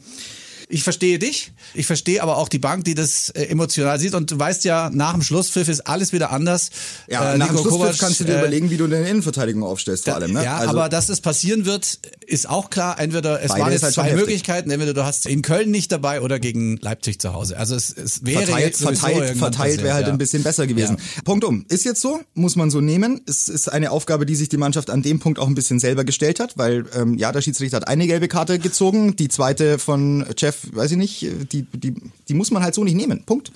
Ich 0.71 0.83
verstehe 0.83 1.17
dich. 1.17 1.51
Ich 1.73 1.87
verstehe 1.87 2.21
aber 2.21 2.37
auch 2.37 2.47
die 2.47 2.59
Bank, 2.59 2.85
die 2.85 2.93
das 2.93 3.31
äh, 3.31 3.45
emotional 3.45 3.99
sieht. 3.99 4.13
Und 4.13 4.29
du 4.29 4.37
weißt 4.37 4.63
ja, 4.65 4.91
nach 4.93 5.13
dem 5.13 5.23
Schlusspfiff 5.23 5.67
ist 5.67 5.87
alles 5.87 6.13
wieder 6.13 6.31
anders. 6.31 6.69
Ja, 7.07 7.33
äh, 7.33 7.37
nach 7.39 7.47
Nico 7.47 7.63
dem 7.63 7.69
Schlusspfiff 7.69 7.79
Kovac, 7.79 7.97
kannst 7.97 8.19
du 8.19 8.23
dir 8.25 8.35
äh, 8.35 8.37
überlegen, 8.37 8.69
wie 8.69 8.77
du 8.77 8.85
deine 8.85 9.09
Innenverteidigung 9.09 9.63
aufstellst 9.63 10.05
vor 10.05 10.13
allem. 10.13 10.33
Ne? 10.33 10.43
Ja, 10.43 10.57
also, 10.57 10.69
aber 10.69 10.89
dass 10.89 11.09
es 11.09 11.21
passieren 11.21 11.65
wird, 11.65 11.97
ist 12.27 12.47
auch 12.47 12.69
klar. 12.69 12.99
Entweder 12.99 13.41
es 13.41 13.49
waren 13.49 13.71
jetzt 13.71 13.81
halt 13.81 13.95
zwei 13.95 14.13
Möglichkeiten. 14.13 14.69
Entweder 14.69 14.93
du 14.93 15.03
hast 15.03 15.25
in 15.25 15.41
Köln 15.41 15.71
nicht 15.71 15.91
dabei 15.91 16.21
oder 16.21 16.39
gegen 16.39 16.77
Leipzig 16.77 17.19
zu 17.19 17.33
Hause. 17.33 17.57
Also 17.57 17.75
es, 17.75 17.89
es 17.89 18.23
wäre 18.23 18.45
verteilt, 18.45 18.77
verteilt, 18.77 19.37
verteilt 19.39 19.83
wäre 19.83 19.95
halt 19.95 20.05
ja. 20.05 20.13
ein 20.13 20.19
bisschen 20.19 20.43
besser 20.43 20.67
gewesen. 20.67 20.97
Ja. 20.99 21.21
Punkt 21.23 21.45
um. 21.45 21.65
Ist 21.69 21.83
jetzt 21.83 21.99
so, 21.99 22.19
muss 22.35 22.55
man 22.55 22.69
so 22.69 22.79
nehmen. 22.79 23.21
Es 23.27 23.47
ist 23.47 23.69
eine 23.69 23.89
Aufgabe, 23.89 24.27
die 24.27 24.35
sich 24.35 24.49
die 24.49 24.57
Mannschaft 24.57 24.91
an 24.91 25.01
dem 25.01 25.19
Punkt 25.19 25.39
auch 25.39 25.47
ein 25.47 25.55
bisschen 25.55 25.79
selber 25.79 26.03
gestellt 26.03 26.39
hat, 26.39 26.59
weil 26.59 26.85
ähm, 26.95 27.17
ja, 27.17 27.31
der 27.31 27.41
Schiedsrichter 27.41 27.77
hat 27.77 27.87
eine 27.87 28.05
gelbe 28.05 28.27
Karte 28.27 28.59
gezogen, 28.59 29.15
die 29.15 29.29
zweite 29.29 29.79
von 29.79 30.27
Jeff, 30.37 30.58
weiß 30.71 30.91
ich 30.91 30.97
nicht, 30.97 31.21
die, 31.51 31.63
die, 31.63 31.93
die 32.27 32.33
muss 32.33 32.51
man 32.51 32.63
halt 32.63 32.75
so 32.75 32.83
nicht 32.83 32.95
nehmen. 32.95 33.23
Punkt. 33.25 33.51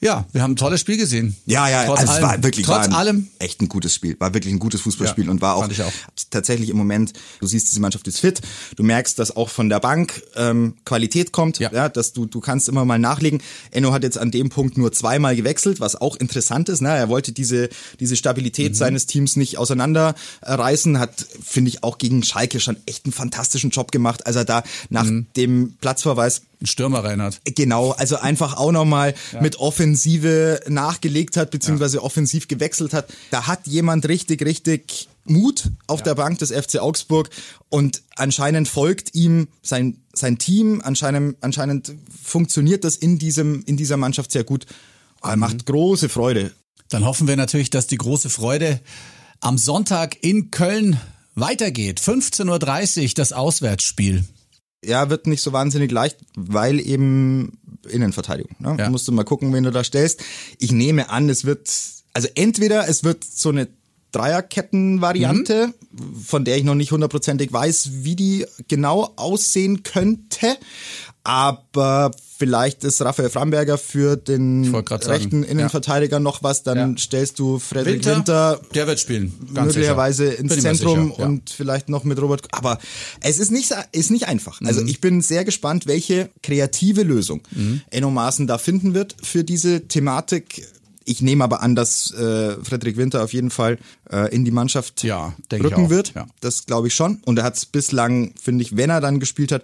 Ja, 0.00 0.26
wir 0.32 0.42
haben 0.42 0.52
ein 0.52 0.56
tolles 0.56 0.80
Spiel 0.80 0.96
gesehen. 0.96 1.34
Ja, 1.44 1.68
ja, 1.68 1.84
trotz 1.84 2.00
also 2.00 2.12
allem. 2.12 2.24
es 2.24 2.28
war 2.30 2.42
wirklich 2.44 2.66
trotz 2.66 2.88
war 2.88 2.98
allem 2.98 3.28
echt 3.40 3.60
ein 3.60 3.68
gutes 3.68 3.94
Spiel. 3.94 4.14
War 4.20 4.32
wirklich 4.32 4.54
ein 4.54 4.60
gutes 4.60 4.82
Fußballspiel 4.82 5.24
ja, 5.24 5.30
und 5.30 5.40
war 5.40 5.56
auch, 5.56 5.64
auch, 5.64 5.92
tatsächlich 6.30 6.70
im 6.70 6.76
Moment, 6.76 7.14
du 7.40 7.48
siehst, 7.48 7.68
diese 7.68 7.80
Mannschaft 7.80 8.06
ist 8.06 8.20
fit. 8.20 8.40
Du 8.76 8.84
merkst, 8.84 9.18
dass 9.18 9.36
auch 9.36 9.48
von 9.48 9.68
der 9.68 9.80
Bank 9.80 10.22
ähm, 10.36 10.74
Qualität 10.84 11.32
kommt, 11.32 11.58
ja. 11.58 11.72
ja, 11.72 11.88
dass 11.88 12.12
du 12.12 12.26
du 12.26 12.38
kannst 12.40 12.68
immer 12.68 12.84
mal 12.84 13.00
nachlegen. 13.00 13.42
Enno 13.72 13.92
hat 13.92 14.04
jetzt 14.04 14.18
an 14.18 14.30
dem 14.30 14.50
Punkt 14.50 14.78
nur 14.78 14.92
zweimal 14.92 15.34
gewechselt, 15.34 15.80
was 15.80 15.96
auch 15.96 16.14
interessant 16.14 16.68
ist. 16.68 16.80
Ne? 16.80 16.90
Er 16.90 17.08
wollte 17.08 17.32
diese 17.32 17.68
diese 17.98 18.14
Stabilität 18.14 18.72
mhm. 18.72 18.76
seines 18.76 19.06
Teams 19.06 19.34
nicht 19.34 19.58
auseinanderreißen, 19.58 21.00
hat 21.00 21.26
finde 21.44 21.70
ich 21.70 21.82
auch 21.82 21.98
gegen 21.98 22.22
Schalke 22.22 22.60
schon 22.60 22.76
echt 22.86 23.04
einen 23.04 23.12
fantastischen 23.12 23.70
Job 23.70 23.90
gemacht, 23.90 24.28
als 24.28 24.36
er 24.36 24.44
da 24.44 24.62
nach 24.90 25.04
mhm. 25.04 25.26
dem 25.36 25.74
Platzverweis 25.80 26.42
einen 26.60 26.66
Stürmer 26.66 27.04
rein 27.04 27.22
hat. 27.22 27.40
Genau, 27.44 27.92
also 27.92 28.16
einfach 28.16 28.56
auch 28.56 28.72
nochmal 28.72 29.14
ja. 29.32 29.40
mit 29.40 29.56
Offensive 29.56 30.60
nachgelegt 30.68 31.36
hat, 31.36 31.50
beziehungsweise 31.50 31.98
ja. 31.98 32.02
offensiv 32.02 32.48
gewechselt 32.48 32.92
hat. 32.92 33.08
Da 33.30 33.46
hat 33.46 33.66
jemand 33.66 34.08
richtig, 34.08 34.44
richtig 34.44 35.08
Mut 35.24 35.70
auf 35.86 36.00
ja. 36.00 36.04
der 36.04 36.14
Bank 36.16 36.38
des 36.38 36.50
FC 36.50 36.78
Augsburg 36.78 37.30
und 37.68 38.02
anscheinend 38.16 38.68
folgt 38.68 39.14
ihm 39.14 39.48
sein, 39.62 39.98
sein 40.12 40.38
Team, 40.38 40.80
anscheinend, 40.82 41.36
anscheinend 41.42 41.94
funktioniert 42.22 42.84
das 42.84 42.96
in 42.96 43.18
diesem, 43.18 43.62
in 43.66 43.76
dieser 43.76 43.96
Mannschaft 43.96 44.32
sehr 44.32 44.44
gut. 44.44 44.66
Er 45.22 45.36
mhm. 45.36 45.40
macht 45.40 45.66
große 45.66 46.08
Freude. 46.08 46.52
Dann 46.88 47.04
hoffen 47.04 47.28
wir 47.28 47.36
natürlich, 47.36 47.70
dass 47.70 47.86
die 47.86 47.98
große 47.98 48.30
Freude 48.30 48.80
am 49.40 49.58
Sonntag 49.58 50.16
in 50.22 50.50
Köln 50.50 50.98
weitergeht. 51.34 52.00
15.30 52.00 53.02
Uhr 53.02 53.10
das 53.14 53.32
Auswärtsspiel. 53.32 54.24
Ja, 54.84 55.10
wird 55.10 55.26
nicht 55.26 55.42
so 55.42 55.52
wahnsinnig 55.52 55.90
leicht, 55.90 56.18
weil 56.36 56.80
eben 56.80 57.58
Innenverteidigung. 57.88 58.56
Ne? 58.58 58.76
Ja. 58.78 58.90
Musst 58.90 59.08
du 59.08 59.12
mal 59.12 59.24
gucken, 59.24 59.52
wen 59.52 59.64
du 59.64 59.72
da 59.72 59.82
stellst. 59.82 60.22
Ich 60.58 60.72
nehme 60.72 61.10
an, 61.10 61.28
es 61.28 61.44
wird, 61.44 61.68
also 62.12 62.28
entweder 62.34 62.88
es 62.88 63.02
wird 63.02 63.24
so 63.24 63.48
eine 63.48 63.68
Dreierketten-Variante, 64.12 65.74
mhm. 65.90 66.14
von 66.20 66.44
der 66.44 66.56
ich 66.56 66.64
noch 66.64 66.74
nicht 66.74 66.92
hundertprozentig 66.92 67.52
weiß, 67.52 67.90
wie 68.04 68.16
die 68.16 68.46
genau 68.68 69.12
aussehen 69.16 69.82
könnte. 69.82 70.56
Aber 71.24 72.12
vielleicht 72.38 72.84
ist 72.84 73.02
Raphael 73.02 73.30
Framberger 73.30 73.76
für 73.78 74.16
den 74.16 74.72
rechten 74.74 75.42
Innenverteidiger 75.42 76.16
ja. 76.16 76.20
noch 76.20 76.42
was, 76.42 76.62
dann 76.62 76.78
ja. 76.78 76.98
stellst 76.98 77.38
du 77.38 77.58
Frederik 77.58 77.96
Winter, 77.96 78.16
Winter 78.16 78.60
der 78.74 78.86
wird 78.86 79.00
spielen, 79.00 79.32
möglicherweise 79.52 80.30
sicher. 80.30 80.40
ins 80.40 80.60
Zentrum 80.60 81.08
sicher, 81.08 81.20
ja. 81.20 81.26
und 81.26 81.50
vielleicht 81.50 81.88
noch 81.88 82.04
mit 82.04 82.20
Robert. 82.22 82.46
Aber 82.52 82.78
es 83.20 83.38
ist 83.38 83.50
nicht 83.50 83.74
ist 83.90 84.10
nicht 84.10 84.28
einfach. 84.28 84.60
Also 84.64 84.82
mhm. 84.82 84.88
ich 84.88 85.00
bin 85.00 85.20
sehr 85.20 85.44
gespannt, 85.44 85.86
welche 85.86 86.30
kreative 86.42 87.02
Lösung 87.02 87.42
mhm. 87.50 87.82
Enno 87.90 88.10
Maaßen 88.10 88.46
da 88.46 88.58
finden 88.58 88.94
wird 88.94 89.16
für 89.20 89.42
diese 89.42 89.88
Thematik. 89.88 90.64
Ich 91.04 91.22
nehme 91.22 91.42
aber 91.42 91.62
an, 91.62 91.74
dass 91.74 92.12
äh, 92.12 92.56
Frederik 92.62 92.98
Winter 92.98 93.24
auf 93.24 93.32
jeden 93.32 93.50
Fall 93.50 93.78
äh, 94.12 94.32
in 94.32 94.44
die 94.44 94.50
Mannschaft 94.50 95.02
ja, 95.02 95.34
rücken 95.50 95.90
wird. 95.90 96.12
Ja. 96.14 96.26
Das 96.40 96.66
glaube 96.66 96.88
ich 96.88 96.94
schon. 96.94 97.20
Und 97.24 97.38
er 97.38 97.44
hat 97.44 97.56
es 97.56 97.64
bislang, 97.64 98.34
finde 98.40 98.62
ich, 98.62 98.76
wenn 98.76 98.90
er 98.90 99.00
dann 99.00 99.18
gespielt 99.18 99.50
hat, 99.50 99.62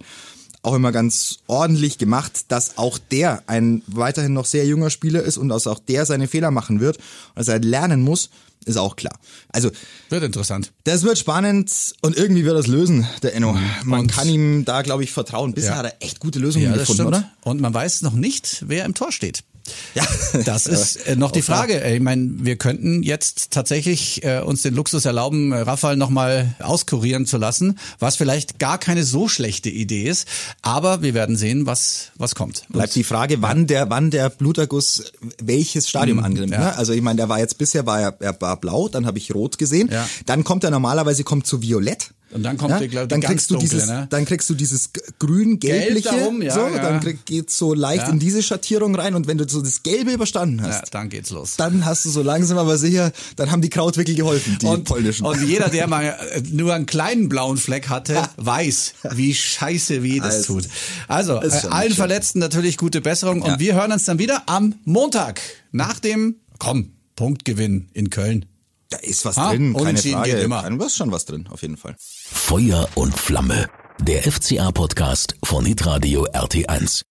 auch 0.64 0.74
immer 0.74 0.92
ganz 0.92 1.38
ordentlich 1.46 1.98
gemacht, 1.98 2.46
dass 2.48 2.78
auch 2.78 2.98
der 2.98 3.42
ein 3.46 3.82
weiterhin 3.86 4.32
noch 4.32 4.46
sehr 4.46 4.66
junger 4.66 4.90
Spieler 4.90 5.22
ist 5.22 5.36
und 5.36 5.48
dass 5.48 5.66
auch 5.66 5.78
der 5.78 6.06
seine 6.06 6.28
Fehler 6.28 6.50
machen 6.50 6.80
wird 6.80 6.96
und 6.96 7.36
dass 7.36 7.48
er 7.48 7.60
lernen 7.60 8.02
muss, 8.02 8.30
ist 8.64 8.76
auch 8.76 8.96
klar. 8.96 9.18
Also 9.48 9.70
wird 10.08 10.22
interessant. 10.22 10.72
Das 10.84 11.02
wird 11.02 11.18
spannend 11.18 11.94
und 12.00 12.16
irgendwie 12.16 12.44
wird 12.44 12.56
das 12.56 12.66
lösen, 12.66 13.06
der 13.22 13.34
Enno. 13.34 13.58
Man 13.84 14.00
und 14.00 14.12
kann 14.12 14.28
ihm 14.28 14.64
da, 14.64 14.82
glaube 14.82 15.04
ich, 15.04 15.12
vertrauen. 15.12 15.52
Bisher 15.52 15.72
ja. 15.72 15.76
hat 15.78 15.86
er 15.86 15.96
echt 16.00 16.20
gute 16.20 16.38
Lösungen 16.38 16.66
ja, 16.66 16.76
gefunden, 16.76 17.06
oder? 17.06 17.30
Und 17.42 17.60
man 17.60 17.74
weiß 17.74 18.02
noch 18.02 18.14
nicht, 18.14 18.64
wer 18.66 18.84
im 18.86 18.94
Tor 18.94 19.12
steht. 19.12 19.44
Ja, 19.94 20.04
das 20.44 20.66
ist 20.66 20.96
äh, 21.06 21.16
noch 21.16 21.30
die 21.30 21.42
Frage. 21.42 21.82
Ich 21.94 22.00
meine, 22.00 22.28
wir 22.38 22.56
könnten 22.56 23.02
jetzt 23.02 23.50
tatsächlich 23.50 24.24
äh, 24.24 24.40
uns 24.40 24.62
den 24.62 24.74
Luxus 24.74 25.04
erlauben, 25.04 25.52
äh, 25.52 25.60
Rafael 25.60 25.96
nochmal 25.96 26.54
auskurieren 26.60 27.26
zu 27.26 27.38
lassen, 27.38 27.78
was 27.98 28.16
vielleicht 28.16 28.58
gar 28.58 28.78
keine 28.78 29.04
so 29.04 29.28
schlechte 29.28 29.70
Idee 29.70 30.04
ist. 30.04 30.28
Aber 30.62 31.02
wir 31.02 31.14
werden 31.14 31.36
sehen, 31.36 31.66
was 31.66 32.12
was 32.16 32.34
kommt. 32.34 32.64
Bleibt 32.68 32.94
die 32.94 33.04
Frage, 33.04 33.40
wann 33.42 33.66
der 33.66 33.90
wann 33.90 34.10
der 34.10 34.30
Bluterguss 34.30 35.12
welches 35.42 35.88
Stadium 35.88 36.18
mhm, 36.18 36.24
annimmt. 36.24 36.52
Ja. 36.52 36.58
Ne? 36.58 36.76
Also 36.76 36.92
ich 36.92 37.02
meine, 37.02 37.16
der 37.16 37.28
war 37.28 37.38
jetzt 37.38 37.58
bisher 37.58 37.86
war 37.86 38.00
er, 38.00 38.16
er 38.20 38.40
war 38.40 38.60
blau, 38.60 38.88
dann 38.88 39.06
habe 39.06 39.18
ich 39.18 39.34
rot 39.34 39.58
gesehen. 39.58 39.88
Ja. 39.90 40.08
Dann 40.26 40.44
kommt 40.44 40.64
er 40.64 40.70
normalerweise 40.70 41.24
kommt 41.24 41.46
zu 41.46 41.62
violett. 41.62 42.10
Und 42.34 42.42
dann 42.42 42.56
kommt 42.58 42.72
ja? 42.72 42.80
die, 42.80 42.88
glaub, 42.88 43.08
dann 43.08 43.20
kriegst 43.20 43.48
du 43.48 43.56
dieses, 43.56 43.86
ne? 43.86 44.08
dann 44.10 44.24
kriegst 44.24 44.50
du 44.50 44.54
dieses 44.54 44.90
grün-gelbliche, 45.20 46.10
Gelb 46.10 46.42
ja, 46.42 46.52
so, 46.52 46.66
ja. 46.66 46.82
dann 46.82 46.98
krieg, 47.00 47.24
geht's 47.26 47.56
so 47.56 47.74
leicht 47.74 48.08
in 48.08 48.18
diese 48.18 48.42
Schattierung 48.42 48.96
rein 48.96 49.14
und 49.14 49.28
wenn 49.28 49.38
du 49.38 49.48
so 49.48 49.62
das 49.62 49.84
Gelbe 49.84 50.10
überstanden 50.10 50.60
hast, 50.60 50.92
dann 50.92 51.10
geht's 51.10 51.30
los. 51.30 51.54
Dann 51.56 51.84
hast 51.84 52.04
du 52.04 52.10
so 52.10 52.22
langsam 52.22 52.58
aber 52.58 52.76
sicher, 52.76 53.12
dann 53.36 53.52
haben 53.52 53.62
die 53.62 53.70
Krautwickel 53.70 54.16
geholfen, 54.16 54.58
die 54.60 54.66
und, 54.66 54.82
polnischen. 54.82 55.24
Und 55.24 55.46
jeder, 55.46 55.68
der 55.68 55.86
mal 55.86 56.06
äh, 56.32 56.42
nur 56.50 56.74
einen 56.74 56.86
kleinen 56.86 57.28
blauen 57.28 57.56
Fleck 57.56 57.88
hatte, 57.88 58.28
weiß, 58.36 58.94
wie 59.12 59.32
scheiße 59.32 60.02
weh 60.02 60.18
das 60.18 60.34
also, 60.34 60.54
tut. 60.54 60.68
Also, 61.06 61.40
äh, 61.40 61.50
allen 61.70 61.90
schön. 61.90 61.96
Verletzten 61.96 62.40
natürlich 62.40 62.78
gute 62.78 63.00
Besserung 63.00 63.42
und 63.42 63.60
wir 63.60 63.74
hören 63.74 63.92
uns 63.92 64.06
dann 64.06 64.18
wieder 64.18 64.42
am 64.46 64.74
Montag 64.84 65.40
nach 65.70 66.00
dem, 66.00 66.40
komm, 66.58 66.94
Punktgewinn 67.14 67.90
in 67.92 68.10
Köln. 68.10 68.46
Da 68.88 68.96
ist 68.98 69.24
was 69.24 69.36
ha? 69.36 69.50
drin, 69.50 69.74
keine 69.74 69.98
Frage. 69.98 70.30
Geht 70.30 70.42
immer. 70.42 70.62
Da 70.62 70.84
ist 70.84 70.96
schon 70.96 71.10
was 71.10 71.24
drin, 71.24 71.48
auf 71.50 71.62
jeden 71.62 71.76
Fall. 71.76 71.96
Feuer 72.26 72.88
und 72.94 73.18
Flamme. 73.18 73.68
Der 74.00 74.22
FCA-Podcast 74.22 75.36
von 75.44 75.64
Hitradio 75.66 76.26
RT1. 76.32 77.04